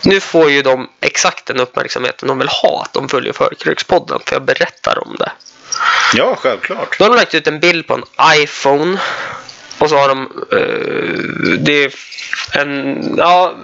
[0.02, 2.82] Nu får ju de exakt den uppmärksamheten de vill ha.
[2.82, 4.20] Att de följer Förkrökspodden.
[4.26, 5.32] För jag berättar om det.
[6.14, 7.00] Ja, självklart.
[7.00, 8.04] Då har de lagt ut en bild på en
[8.42, 8.98] iPhone.
[9.78, 10.22] Och så har de...
[10.52, 11.94] eh, det är
[12.52, 13.16] en...
[13.18, 13.56] Ja,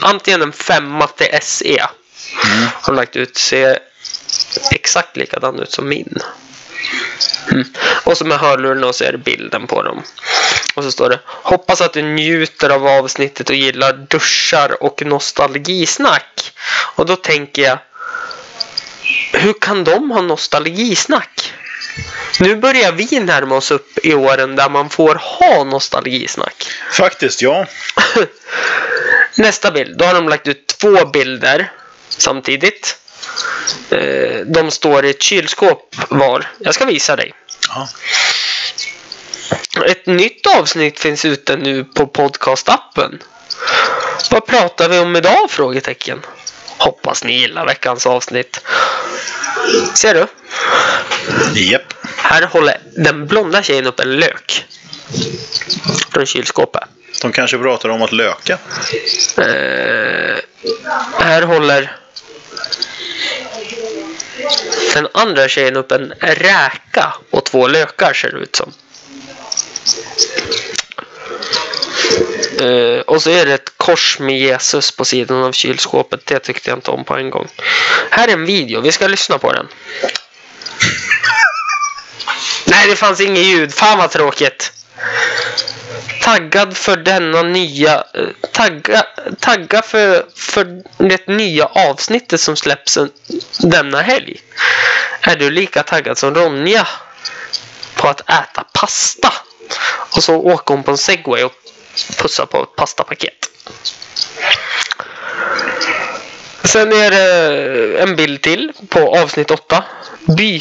[0.00, 1.86] antingen en 5 till SE.
[2.72, 3.36] Har de lagt ut.
[3.36, 3.78] Ser
[4.70, 6.18] exakt likadan ut som min.
[7.50, 7.64] Mm.
[8.04, 10.02] Och så med hörlurarna och så är det bilden på dem.
[10.74, 16.52] Och så står det Hoppas att du njuter av avsnittet och gillar duschar och nostalgisnack.
[16.96, 17.78] Och då tänker jag
[19.32, 21.52] Hur kan de ha nostalgisnack?
[22.40, 26.66] Nu börjar vi närma oss upp i åren där man får ha nostalgisnack.
[26.92, 27.66] Faktiskt, ja.
[29.34, 29.98] Nästa bild.
[29.98, 31.72] Då har de lagt ut två bilder
[32.08, 32.99] samtidigt.
[33.90, 36.50] Eh, De står i ett kylskåp var.
[36.58, 37.32] Jag ska visa dig.
[37.68, 37.88] ja.
[39.86, 43.22] Ett nytt avsnitt finns ute nu på podcastappen.
[44.30, 45.50] Vad pratar vi om idag?
[45.50, 46.20] Frågetecken.
[46.78, 48.60] Hoppas ni gillar veckans avsnitt.
[49.94, 50.26] Ser du?
[51.60, 51.94] Japp.
[52.16, 54.64] Här håller den blonda tjejen upp en lök.
[56.12, 56.82] Från kylskåpet.
[57.22, 58.58] De kanske pratar om att löka.
[59.38, 60.36] Eh,
[61.18, 61.96] här håller
[64.94, 68.72] den andra tjejen upp en räka och två lökar ser det ut som.
[72.60, 76.26] Uh, och så är det ett kors med Jesus på sidan av kylskåpet.
[76.26, 77.48] Det tyckte jag inte om på en gång.
[78.10, 78.80] Här är en video.
[78.80, 79.66] Vi ska lyssna på den.
[82.66, 83.74] Nej, det fanns inget ljud.
[83.74, 84.72] Fan vad tråkigt.
[86.22, 88.04] Taggad för denna nya...
[88.14, 89.06] Eh, tagga,
[89.40, 92.98] tagga för, för det nya avsnittet som släpps
[93.58, 94.40] denna helg.
[95.20, 96.88] Är du lika taggad som Ronja
[97.94, 99.32] på att äta pasta?
[100.16, 101.52] Och så åker hon på en segway och
[102.16, 103.50] pussar på ett pastapaket.
[106.64, 109.84] Sen är det en bild till på avsnitt 8.
[110.36, 110.60] By,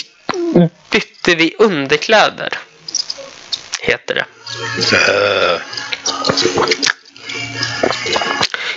[0.91, 2.57] bytte vi underkläder?
[3.89, 4.25] Heter det.
[4.95, 5.61] Eh,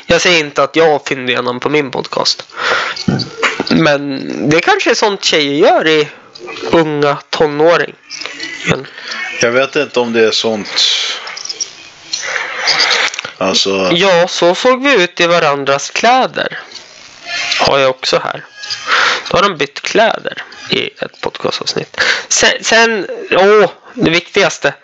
[0.07, 2.45] Jag säger inte att jag fyndiga namn på min podcast.
[3.71, 6.09] Men det kanske är sånt tjejer gör i
[6.71, 7.95] unga tonåring.
[8.67, 8.87] Men,
[9.41, 10.83] jag vet inte om det är sånt...
[13.39, 13.91] Alltså...
[13.93, 16.59] ja, så såg vi ut i varandras kläder.
[17.61, 18.45] Har jag också här.
[19.31, 22.01] Då har de bytt kläder i ett podcastavsnitt.
[22.29, 24.74] Sen, sen åh, det viktigaste.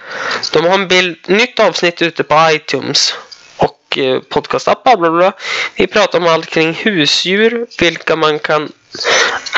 [0.53, 3.15] De har en bild, nytt avsnitt ute på iTunes
[3.57, 4.97] och eh, podcastappar.
[4.97, 5.19] Bla bla.
[5.19, 5.33] bla.
[5.75, 8.73] Vi pratar om allt kring husdjur, vilka man kan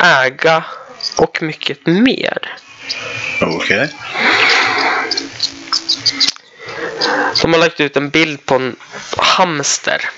[0.03, 0.63] äga
[1.17, 2.57] och mycket mer.
[3.41, 3.89] Okej.
[7.41, 8.75] De har lagt ut en bild på en
[9.17, 10.09] hamster.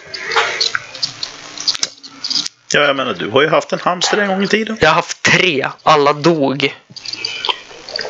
[2.74, 4.78] Ja, jag menar, du har ju haft en hamster en gång i tiden.
[4.82, 5.68] Jag har haft tre.
[5.84, 6.76] Alla dog.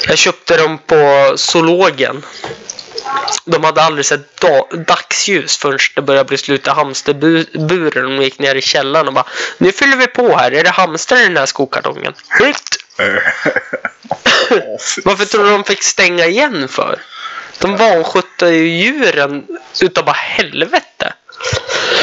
[0.07, 2.25] Jag köpte dem på zoologen.
[3.45, 8.15] De hade aldrig sett da- dagsljus förrän det började bli slut i hamsterburen.
[8.15, 9.25] De gick ner i källaren och bara
[9.57, 10.51] Nu fyller vi på här.
[10.51, 12.13] Är det hamstrar i den här skokartongen?
[15.03, 16.99] Varför tror du de fick stänga igen för?
[17.59, 19.47] De vanskötte ju djuren
[19.81, 21.13] utav bara helvete.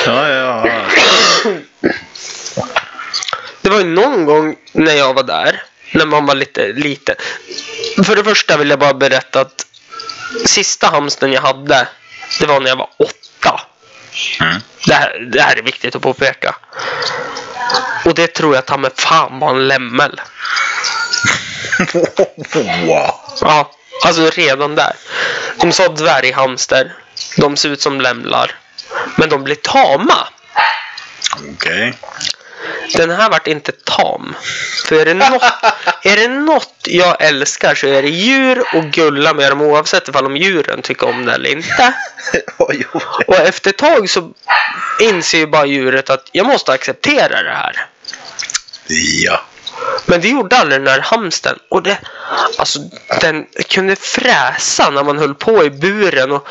[0.07, 0.83] Ja, ja, ja.
[3.63, 7.15] Det var ju någon gång när jag var där, när man var lite liten.
[8.05, 9.67] För det första vill jag bara berätta att
[10.47, 11.89] sista hamsten jag hade,
[12.41, 13.61] det var när jag var åtta.
[14.41, 14.61] Mm.
[14.87, 16.57] Det här, det här är viktigt att påpeka.
[18.05, 20.21] Och det tror jag ta mig fan var en lämmel.
[22.87, 23.15] wow.
[23.41, 23.71] Ja,
[24.05, 24.93] alltså redan där.
[25.57, 26.95] De sa dvärghamster.
[27.37, 28.55] De ser ut som lämlar.
[29.17, 30.29] Men de blir tama.
[31.55, 31.99] Okej.
[32.95, 34.35] Den här vart inte tam.
[34.89, 35.43] För är det, något,
[36.03, 40.27] är det något jag älskar så är det djur och gulla med dem oavsett ifall
[40.27, 41.95] om djuren tycker om det eller inte.
[43.27, 44.31] Och efter ett tag så
[45.01, 47.87] inser ju bara djuret att jag måste acceptera det här.
[49.25, 49.41] Ja.
[50.07, 51.59] Men det gjorde aldrig den där hamsten.
[51.69, 51.99] Och det,
[52.59, 52.79] alltså,
[53.21, 56.33] den kunde fräsa när man höll på i buren.
[56.33, 56.49] Och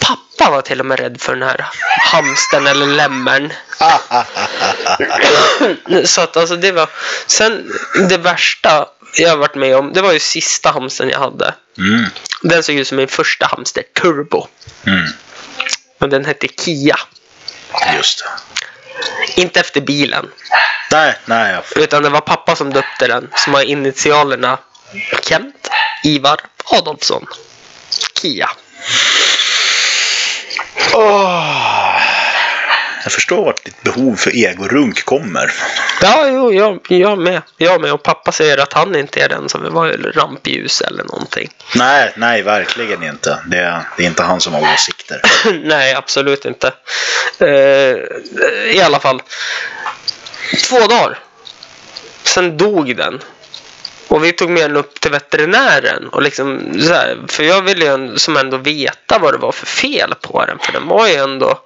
[0.00, 1.66] pappa var till och med rädd för den här
[2.12, 3.52] hamsten eller lämmern.
[6.04, 6.88] Så att alltså det var...
[7.26, 7.72] Sen
[8.08, 11.54] det värsta jag varit med om, det var ju sista hamstern jag hade.
[11.78, 12.06] Mm.
[12.42, 14.46] Den såg ut som min första hamster, Turbo.
[14.86, 15.08] Mm.
[15.98, 16.96] Och den hette Kia.
[17.96, 18.24] Just det.
[19.36, 20.30] Inte efter bilen,
[20.90, 21.52] Nej, nej.
[21.52, 23.30] jag- utan det var pappa som döpte den.
[23.36, 24.58] Som har initialerna
[25.28, 25.70] Kent
[26.04, 27.26] Ivar Adolfsson.
[28.20, 28.50] Kia.
[30.94, 31.81] Åh.
[33.02, 35.52] Jag förstår vart ditt behov för egorunk kommer.
[36.02, 37.42] Ja, jo, jag, jag med.
[37.56, 37.92] Jag med.
[37.92, 41.50] Och pappa säger att han inte är den som var rampljus eller någonting.
[41.74, 43.38] Nej, nej, verkligen inte.
[43.46, 45.20] Det är, det är inte han som har åsikter.
[45.64, 46.72] Nej, absolut inte.
[47.38, 47.46] Eh,
[48.76, 49.22] I alla fall.
[50.64, 51.18] Två dagar.
[52.22, 53.20] Sen dog den.
[54.08, 56.08] Och vi tog med den upp till veterinären.
[56.08, 59.66] Och liksom, så här, för jag ville ju som ändå veta vad det var för
[59.66, 60.58] fel på den.
[60.58, 61.60] För den var ju ändå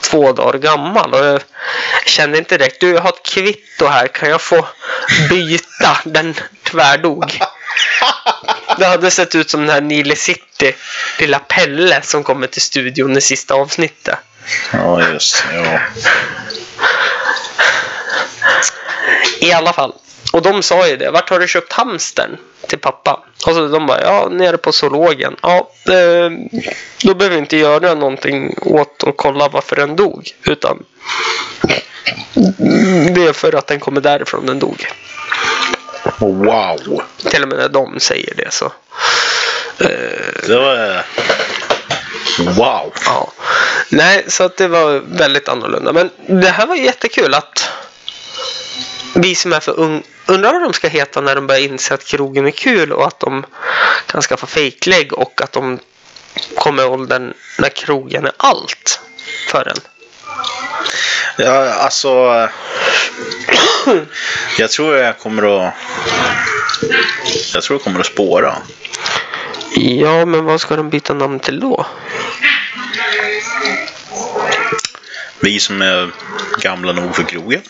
[0.00, 1.14] två dagar gammal.
[1.14, 1.40] Och jag
[2.06, 4.06] kände inte direkt, du jag har ett kvitto här.
[4.06, 4.66] Kan jag få
[5.28, 5.96] byta?
[6.04, 7.40] Den tvärdog.
[8.78, 10.74] Det hade sett ut som den här Nile City,
[11.18, 14.18] lilla Pelle som kommer till studion i sista avsnittet.
[14.72, 15.80] Ja, just ja.
[19.40, 19.94] I alla fall.
[20.32, 21.10] Och de sa ju det.
[21.10, 22.36] Vart har du köpt hamstern?
[22.68, 23.20] Till pappa.
[23.46, 25.36] Och så de bara, ja, nere på zoologen.
[25.42, 26.30] Ja, eh,
[27.04, 30.30] då behöver vi inte göra någonting åt och kolla varför den dog.
[30.44, 30.84] Utan
[33.14, 34.86] det är för att den kommer därifrån den dog.
[36.18, 37.02] Wow.
[37.30, 38.72] Till och med när de säger det så.
[39.78, 41.04] Eh, Det var...
[42.38, 42.92] Wow.
[43.06, 43.32] Ja.
[43.88, 45.92] Nej, så att det var väldigt annorlunda.
[45.92, 47.70] Men det här var jättekul att
[49.14, 52.04] vi som är för ung undrar vad de ska heta när de börjar inse att
[52.04, 53.46] krogen är kul och att de
[54.06, 55.78] kan skaffa fejklägg och att de
[56.56, 59.00] kommer åldern när krogen är allt
[59.48, 59.80] för en.
[61.36, 62.08] Ja, alltså...
[64.58, 65.74] Jag tror jag kommer att...
[67.54, 68.56] Jag tror jag kommer att spåra.
[69.76, 71.86] Ja, men vad ska de byta namn till då?
[75.40, 76.10] Vi som är
[76.60, 77.62] gamla nog för krogen.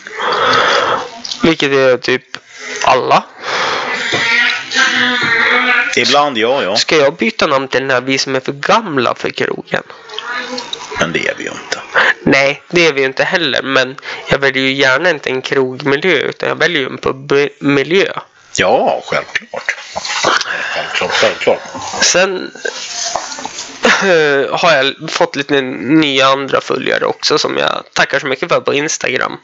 [1.45, 2.37] Vilket är typ
[2.83, 3.23] alla.
[5.95, 6.75] Ibland ja, ja.
[6.75, 9.83] Ska jag byta namn till den här vi som är för gamla för krogen?
[10.99, 11.79] Men det är vi ju inte.
[12.23, 13.61] Nej, det är vi ju inte heller.
[13.61, 13.95] Men
[14.29, 18.13] jag väljer ju gärna inte en krogmiljö utan jag väljer ju en pubmiljö.
[18.57, 19.75] Ja, självklart.
[20.73, 21.61] Självklart, självklart.
[22.01, 22.51] Sen
[24.51, 28.73] har jag fått lite nya andra följare också som jag tackar så mycket för på
[28.73, 29.37] Instagram.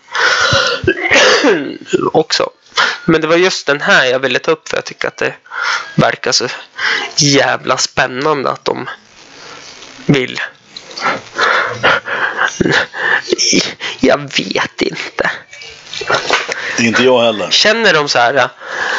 [2.13, 2.49] också.
[3.05, 5.33] Men det var just den här jag ville ta upp för jag tycker att det
[5.95, 6.47] verkar så
[7.17, 8.89] jävla spännande att de
[10.05, 10.39] vill.
[13.99, 15.31] Jag vet inte.
[16.79, 17.49] Inte jag heller.
[17.51, 18.49] Känner de så här?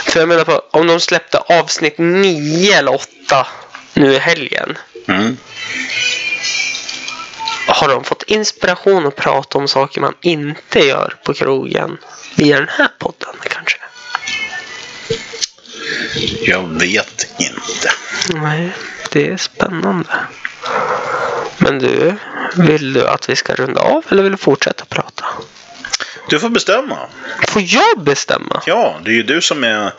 [0.06, 3.46] För jag menar på om de släppte avsnitt 9 eller 8
[3.94, 4.78] nu i helgen.
[5.08, 5.36] Mm.
[7.66, 11.98] Har de fått inspiration att prata om saker man inte gör på krogen
[12.36, 13.76] via den här podden kanske?
[16.42, 17.92] Jag vet inte.
[18.34, 18.72] Nej,
[19.10, 20.14] det är spännande.
[21.58, 22.14] Men du,
[22.56, 25.24] vill du att vi ska runda av eller vill du fortsätta prata?
[26.28, 26.98] Du får bestämma.
[27.48, 28.62] Får jag bestämma?
[28.66, 29.92] Ja, det är ju du som är...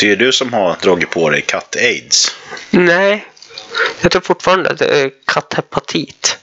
[0.00, 2.36] Det är du som har dragit på dig katt-aids.
[2.70, 3.26] Nej,
[4.00, 6.38] jag tror fortfarande att det är katthepatit.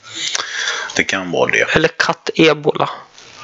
[0.95, 1.75] Det kan vara det.
[1.75, 2.89] Eller kattebola.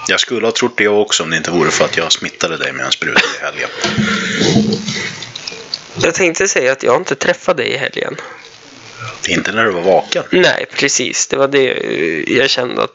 [0.07, 2.71] Jag skulle ha trott det också om det inte vore för att jag smittade dig
[2.73, 3.69] med en spruta i helgen.
[6.03, 8.15] Jag tänkte säga att jag inte träffade dig i helgen.
[9.27, 10.23] Inte när du var vaken.
[10.31, 11.27] Nej, precis.
[11.27, 12.91] Det var det eh, jag kände att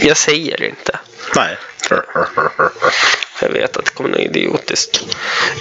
[0.00, 0.98] jag säger inte.
[1.36, 1.56] Nej.
[3.42, 5.00] Jag vet att det kommer något idiotiskt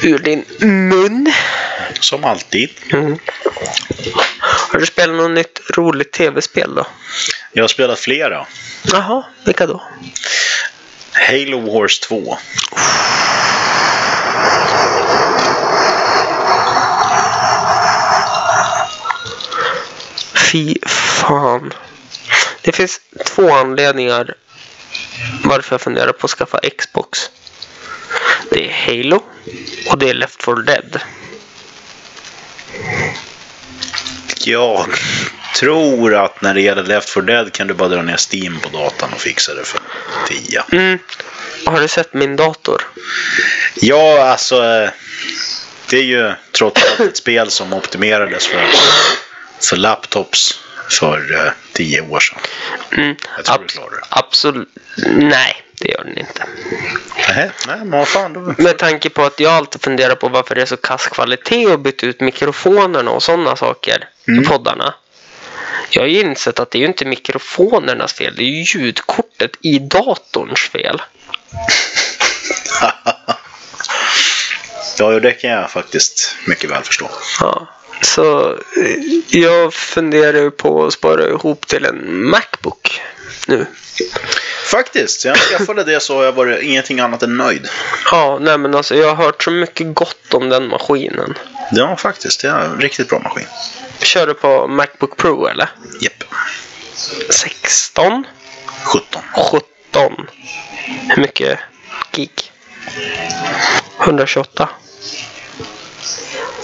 [0.04, 1.34] ur din mun.
[2.00, 2.70] Som alltid.
[2.94, 3.18] Mm.
[4.40, 6.88] Har du spelat något nytt roligt tv-spel då?
[7.54, 8.46] Jag har spelat flera.
[8.84, 9.84] Jaha, vilka då?
[11.12, 12.38] Halo Wars 2.
[20.52, 21.74] Fy fan.
[22.62, 24.36] Det finns två anledningar
[25.44, 27.30] varför jag funderar på att skaffa Xbox.
[28.52, 29.24] Det är Halo
[29.90, 31.00] och det är Left 4 Dead.
[34.46, 34.86] Jag
[35.56, 38.70] tror att när det gäller Left 4 Dead kan du bara dra ner Steam på
[38.70, 39.80] datorn och fixa det för
[40.28, 40.64] 10.
[40.72, 41.00] Mm.
[41.66, 42.82] Har du sett min dator?
[43.76, 44.64] Ja, alltså.
[44.64, 44.90] eh,
[45.90, 48.66] Det är ju trots allt ett spel som optimerades för,
[49.70, 50.60] för laptops
[50.90, 52.40] för eh, 10 år sedan.
[52.92, 53.16] Mm.
[53.38, 54.06] Jag tror du Abs- klarar det.
[54.10, 54.70] Absolut.
[55.08, 55.62] Nej.
[55.82, 56.44] Det gör den inte.
[57.30, 58.34] Nej, nej men vad fan.
[58.34, 58.64] Då...
[58.64, 61.80] Med tanke på att jag alltid funderar på varför det är så kass kvalitet och
[61.80, 64.44] bytt ut mikrofonerna och sådana saker Mm.
[64.44, 64.94] i poddarna.
[65.90, 69.52] Jag har ju insett att det är ju inte mikrofonernas fel, det är ju ljudkortet
[69.62, 71.02] i datorns fel.
[74.98, 77.10] Ja, det kan jag faktiskt mycket väl förstå.
[77.40, 77.68] Ja.
[78.02, 83.02] Så eh, jag funderar ju på att spara ihop till en Macbook
[83.48, 83.66] nu.
[84.66, 87.68] Faktiskt, jag skaffade det så har jag varit ingenting annat än nöjd.
[88.12, 91.38] Ja, nej men alltså jag har hört så mycket gott om den maskinen.
[91.72, 92.42] Ja, faktiskt.
[92.42, 93.46] Det är en riktigt bra maskin.
[94.02, 95.70] Kör du på Macbook Pro eller?
[96.00, 96.24] Japp.
[97.30, 98.24] 16?
[98.84, 99.22] 17.
[99.52, 100.28] 17.
[101.10, 101.60] Hur mycket
[102.12, 102.52] gig?
[104.02, 104.70] 128?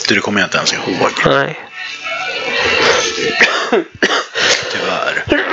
[0.07, 1.11] Du, det kommer jag inte ens ihåg.
[1.26, 1.60] Nej.
[4.72, 5.46] Tyvärr.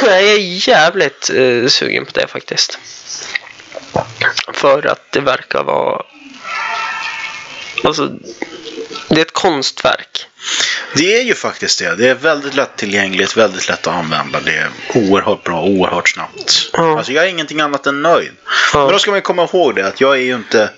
[0.06, 2.78] Jag är jävligt eh, sugen på det faktiskt.
[4.52, 6.02] För att det verkar vara...
[7.84, 8.12] Alltså,
[9.08, 10.26] det är ett konstverk.
[10.94, 11.94] Det är ju faktiskt det.
[11.94, 14.40] Det är väldigt lättillgängligt, väldigt lätt att använda.
[14.40, 16.70] Det är oerhört bra, oerhört snabbt.
[16.72, 16.98] Ja.
[16.98, 18.32] Alltså jag är ingenting annat än nöjd.
[18.72, 18.78] Ja.
[18.78, 20.70] Men då ska man ju komma ihåg det att jag är ju inte...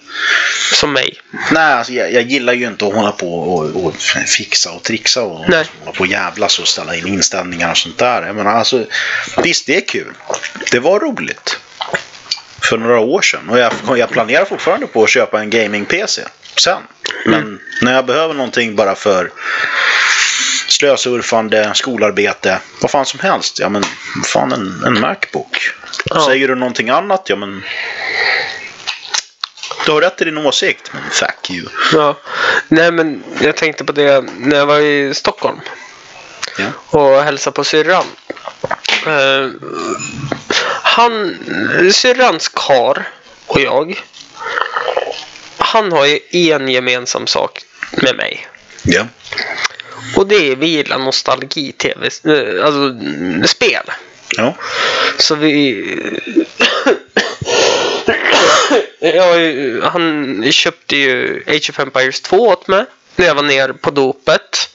[0.72, 1.20] Som mig.
[1.50, 3.94] Nej, alltså jag, jag gillar ju inte att hålla på och, och
[4.26, 5.66] fixa och trixa och Nej.
[5.80, 8.26] hålla på och jävlas och ställa in inställningar och sånt där.
[8.26, 8.86] Jag menar, alltså,
[9.42, 10.12] visst, det är kul.
[10.70, 11.58] Det var roligt.
[12.62, 13.48] För några år sedan.
[13.48, 16.22] Och jag, jag planerar fortfarande på att köpa en gaming-PC
[16.56, 16.82] sen.
[17.26, 19.30] Men när jag behöver någonting bara för
[20.68, 23.58] slösurfande, skolarbete, vad fan som helst.
[23.58, 23.84] Ja men,
[24.24, 25.70] fan en, en Macbook.
[26.04, 26.26] Ja.
[26.26, 27.64] Säger du någonting annat, ja men...
[29.86, 31.66] Du har rätt i din åsikt, men fuck you.
[31.92, 32.18] Ja.
[32.68, 35.60] Nej men jag tänkte på det när jag var i Stockholm.
[36.58, 36.98] Ja.
[36.98, 38.04] och hälsade på syrran.
[39.06, 39.48] Eh,
[40.82, 41.36] han,
[41.92, 43.08] syrrans kar
[43.46, 44.02] och jag.
[45.72, 48.46] Han har ju en gemensam sak med mig.
[48.82, 49.06] Ja.
[50.16, 52.98] Och det är vi gillar nostalgi-tv, eh, alltså
[53.46, 53.90] spel.
[54.36, 54.56] Ja.
[55.18, 55.84] Så vi...
[58.98, 59.34] ja,
[59.88, 62.84] han köpte ju Age of Empires 2 åt mig
[63.16, 64.70] när jag var ner på dopet.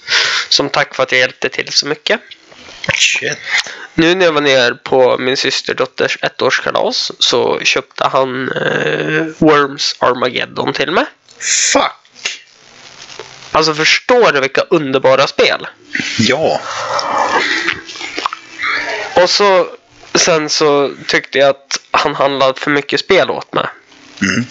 [0.49, 2.19] Som tack för att jag hjälpte till så mycket.
[2.95, 3.37] Shit.
[3.93, 10.73] Nu när jag var ner på min systerdotters ettårskalas så köpte han eh, Worms Armageddon
[10.73, 11.05] till mig.
[11.73, 12.41] Fuck.
[13.51, 15.67] Alltså förstår du vilka underbara spel?
[16.19, 16.61] Ja.
[19.15, 19.67] Och så
[20.13, 23.65] sen så tyckte jag att han handlade för mycket spel åt mig.
[24.21, 24.45] Mm.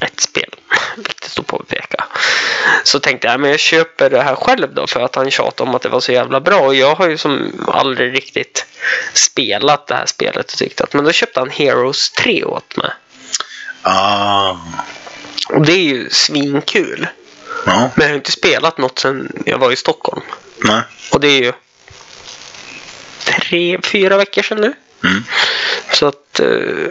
[0.00, 0.50] Ett spel.
[0.96, 2.04] Viktigt att påpeka.
[2.84, 5.76] Så tänkte jag, men jag köper det här själv då för att han tjatade om
[5.76, 6.60] att det var så jävla bra.
[6.60, 8.66] Och jag har ju som aldrig riktigt
[9.12, 12.90] spelat det här spelet och tyckte att, men då köpte han Heroes 3 åt mig.
[13.82, 14.56] Ah.
[15.48, 17.06] Och det är ju svinkul.
[17.66, 17.90] Ja.
[17.94, 20.22] Men jag har inte spelat något sedan jag var i Stockholm.
[20.58, 20.82] Nej.
[21.12, 21.52] Och det är ju
[23.24, 24.74] tre, fyra veckor sedan nu.
[25.04, 25.24] Mm.
[25.92, 26.46] Så att, eh,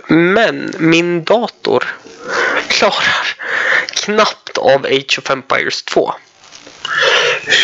[0.07, 1.83] men min dator
[2.67, 3.35] klarar
[3.87, 6.13] knappt av Age of Empires 2.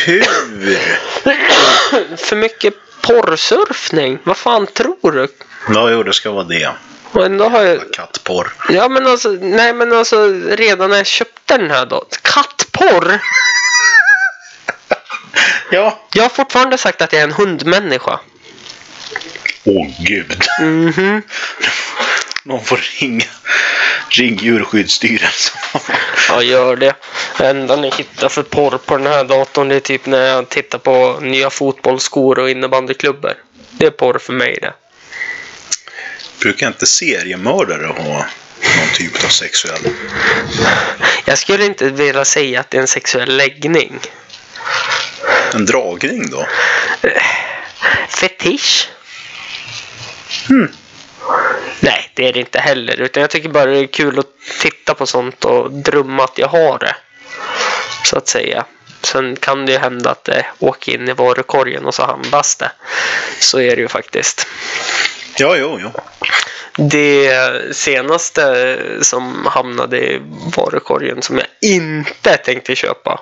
[0.05, 0.23] Hur?
[2.18, 4.19] För mycket porrsurfning.
[4.23, 5.27] Vad fan tror du?
[5.73, 6.72] Ja, jo, det ska vara det.
[7.11, 7.93] Och ändå har jag...
[7.93, 8.53] Kattporr.
[8.69, 12.05] Ja men alltså, nej men alltså redan när jag köpte den här då.
[12.22, 13.19] Kattporr!
[15.73, 15.99] Ja.
[16.13, 18.19] Jag har fortfarande sagt att jag är en hundmänniska.
[19.63, 20.43] Åh, gud.
[20.59, 21.21] Mhm.
[22.43, 23.25] Någon får ringa.
[24.09, 25.57] Ring djurskyddsstyrelsen.
[26.29, 26.95] Ja, gör det.
[27.38, 30.49] Det enda ni hittar för porr på den här datorn det är typ när jag
[30.49, 33.33] tittar på nya fotbollsskor och innebandyklubbor.
[33.71, 34.73] Det är porr för mig det.
[36.39, 39.81] Brukar inte seriemördare ha någon typ av sexuell...
[41.25, 43.99] Jag skulle inte vilja säga att det är en sexuell läggning.
[45.53, 46.47] En dragning då?
[48.09, 48.89] Fetisch?
[50.47, 50.72] Hmm.
[51.80, 53.01] Nej, det är det inte heller.
[53.01, 54.26] Utan jag tycker bara det är kul att
[54.61, 56.95] titta på sånt och drömma att jag har det.
[58.03, 58.65] Så att säga.
[59.01, 62.72] Sen kan det ju hända att det åker in i varukorgen och så handlas det.
[63.39, 64.47] Så är det ju faktiskt.
[65.38, 65.91] Ja, jo, jo.
[66.77, 70.22] Det senaste som hamnade i
[70.55, 73.22] varukorgen som jag inte tänkte köpa.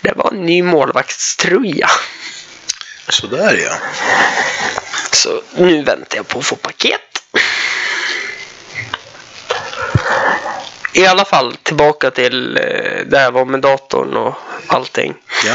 [0.00, 1.88] Det var en ny målvaktströja.
[3.08, 3.76] Sådär ja.
[5.12, 7.00] Så nu väntar jag på att få paket.
[10.94, 14.34] I alla fall tillbaka till eh, det här var med datorn och
[14.66, 15.14] allting.
[15.44, 15.54] Ja.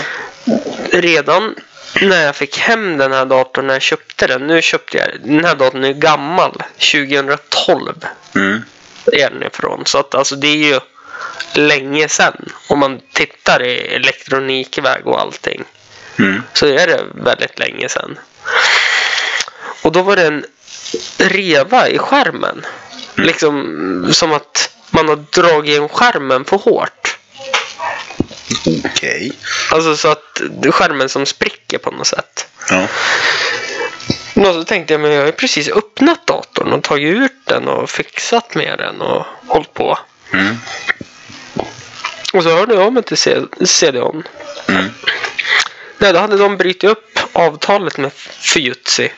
[0.92, 1.56] Redan
[2.02, 4.48] när jag fick hem den här datorn när jag köpte den.
[4.48, 6.64] Nu köpte jag den här datorn är gammal.
[6.92, 7.94] 2012
[8.36, 8.62] Mm.
[9.06, 9.86] är den ifrån.
[9.86, 10.80] Så att alltså det är ju
[11.54, 12.50] länge sedan.
[12.68, 15.64] Om man tittar i elektronikväg och allting.
[16.19, 16.44] Mm.
[16.53, 18.19] Så är det väldigt länge sedan.
[19.81, 20.45] Och då var det en
[21.18, 22.65] reva i skärmen.
[23.15, 27.18] Liksom som att man har dragit in skärmen för hårt.
[28.85, 29.31] Okej.
[29.72, 30.41] Alltså så att
[30.72, 32.48] skärmen som spricker på något sätt.
[32.69, 32.88] Ja.
[34.35, 37.68] Och så tänkte jag, men jag har ju precis öppnat datorn och tagit ut den
[37.68, 39.99] och fixat med den och hållit på.
[40.34, 40.57] Mm.
[42.34, 43.18] Och så hörde jag av mig till
[43.65, 44.23] CDON.
[44.68, 44.85] Mm.
[46.04, 49.10] Nej, då hade de brutit upp avtalet med Fujitsu.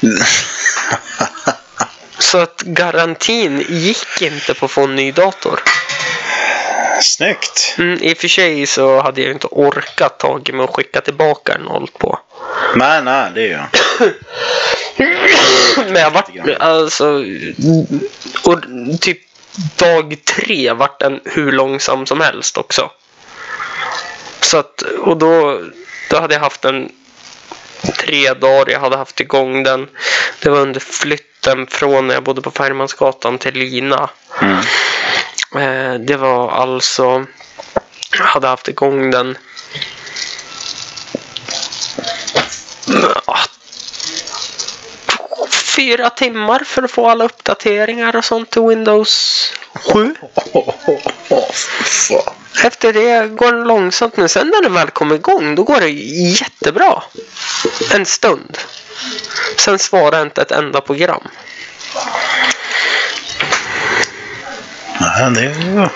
[2.18, 5.62] Så att garantin gick inte på att få en ny dator.
[7.02, 7.74] Snyggt.
[7.78, 11.52] Mm, I och för sig så hade jag inte orkat tag med att skicka tillbaka
[11.52, 12.18] den och hållit på.
[12.74, 13.66] Nej, nej, det är jag.
[15.92, 16.30] Men jag vart
[16.60, 17.24] alltså...
[18.44, 18.60] Och
[19.00, 19.18] typ
[19.76, 22.90] dag tre vart den hur långsam som helst också.
[24.44, 25.60] Så att, och då,
[26.10, 26.92] då hade jag haft den
[27.98, 28.72] tre dagar.
[28.72, 29.88] Jag hade haft igång den.
[30.42, 34.10] Det var under flytten från när jag bodde på Färgmansgatan till Lina.
[34.42, 34.58] Mm.
[35.56, 37.26] Eh, det var alltså...
[38.18, 39.38] Jag hade haft igång den...
[43.26, 43.38] Ja,
[45.76, 49.52] Fyra timmar för att få alla uppdateringar och sånt till Windows
[49.92, 50.14] 7.
[51.84, 52.43] Fan.
[52.62, 55.88] Efter det går den långsamt men sen när den väl kommer igång då går det
[55.88, 57.02] jättebra.
[57.94, 58.58] En stund.
[59.56, 61.28] Sen svarar inte ett enda program.
[65.00, 65.90] Nej, det är...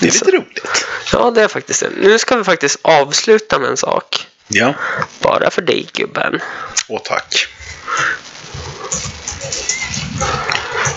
[0.00, 0.86] Det är lite roligt.
[1.12, 1.90] Ja, det är faktiskt det.
[1.96, 4.26] Nu ska vi faktiskt avsluta med en sak.
[4.48, 4.74] Ja.
[5.20, 6.40] Bara för dig gubben.
[6.88, 7.46] Åh, tack.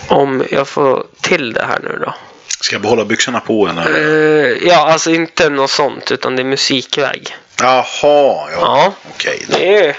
[0.07, 2.15] Om jag får till det här nu då.
[2.61, 3.85] Ska jag behålla byxorna på eller?
[3.91, 7.35] Eh, ja, alltså inte något sånt utan det är musikväg.
[7.59, 8.47] Jaha, ja.
[8.51, 8.93] Ja.
[9.09, 9.45] Okej.
[9.47, 9.57] då.
[9.57, 9.97] Det är,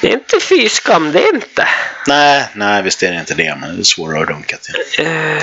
[0.00, 1.68] det är inte fy skam, det är inte.
[2.06, 3.56] Nej, nej, visst är det inte det.
[3.60, 5.06] Men det är svårare att runka till.
[5.06, 5.42] Eh,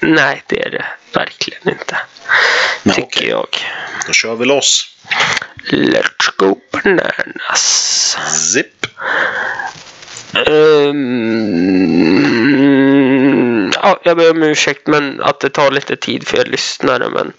[0.00, 1.96] nej, det är det verkligen inte.
[2.82, 3.48] Men tycker okej, jag.
[4.06, 4.94] då kör vi loss.
[5.70, 8.16] Let's go bananas.
[8.52, 8.86] Zip.
[10.46, 11.28] Ehm,
[13.82, 17.08] ja, jag ber om ursäkt men att det tar lite tid för er lyssnare.
[17.08, 17.32] Men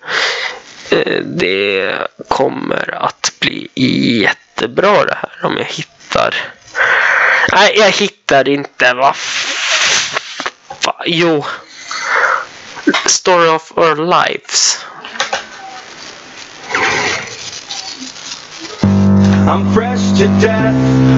[0.92, 1.94] eh, det
[2.28, 3.70] kommer att bli
[4.22, 6.36] jättebra det här om jag hittar.
[7.52, 8.94] Nej, jag hittar inte.
[8.94, 9.16] Vad
[11.06, 11.46] Jo.
[13.06, 14.86] Story of our lives.
[19.50, 20.76] I'm fresh to death,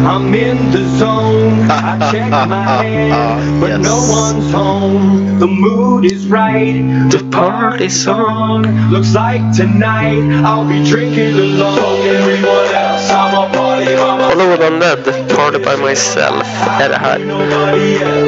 [0.07, 1.69] I'm in the zone.
[1.69, 5.37] I check my head, but no one's home.
[5.39, 6.81] The mood is right,
[7.11, 8.91] the party's on.
[8.91, 12.07] Looks like tonight I'll be drinking alone.
[12.07, 13.53] Everyone else, I'm a
[13.85, 15.03] Follow on Dead,
[15.35, 16.47] Party by Myself
[16.79, 17.19] är det här.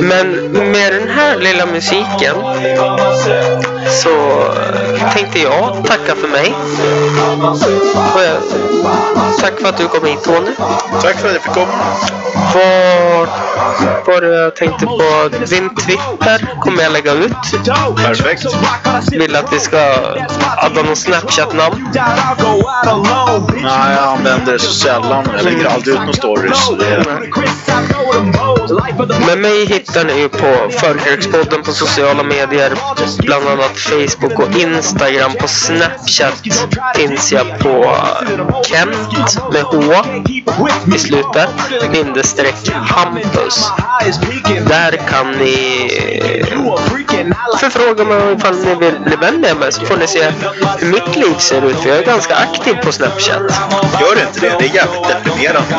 [0.01, 0.31] Men
[0.71, 2.35] med den här lilla musiken
[4.03, 4.43] så
[5.13, 6.53] tänkte jag tacka för mig.
[8.15, 8.37] Jag,
[9.39, 10.51] tack för att du kom hit Tony.
[11.01, 11.67] Tack för att jag fick komma.
[14.05, 15.29] Var det jag tänkte på?
[15.49, 17.31] Din Twitter kommer jag lägga ut.
[17.95, 18.45] Perfekt.
[19.11, 19.95] Vill att vi ska
[20.57, 21.89] adda någon Snapchat-namn.
[23.63, 25.25] Nej, jag använder det så sällan.
[25.43, 26.69] Jag lägger aldrig ut några stories.
[29.27, 32.73] Men mig hittar ni ju på Förkrökspodden på sociala medier.
[33.19, 35.31] Bland annat Facebook och Instagram.
[35.39, 36.43] På Snapchat
[36.95, 37.95] finns jag på
[38.65, 39.93] Kent med H
[40.95, 41.49] i slutet.
[41.91, 43.71] Bindestreck Hampus.
[44.67, 45.89] Där kan ni
[47.59, 50.23] förfråga mig ifall ni vill bli vän med mig så får ni se
[50.79, 51.75] hur mitt liv ser ut.
[51.75, 53.41] För jag är ganska aktiv på Snapchat.
[54.01, 54.55] Gör inte det.
[54.59, 55.75] Det är jävligt deprimerande.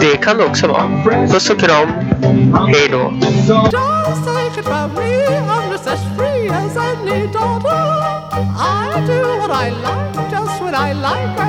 [0.00, 1.04] Det kan det också vara.
[1.32, 1.88] Puss och kram.
[2.68, 3.12] Hej då.
[8.56, 11.43] I do what I like, just when I like,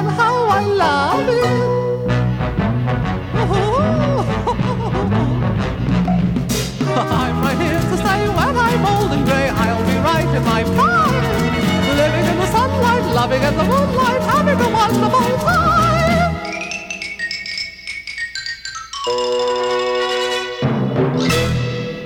[10.56, 15.86] my prime, living in the sunlight, loving in the moonlight, having a wonderful time.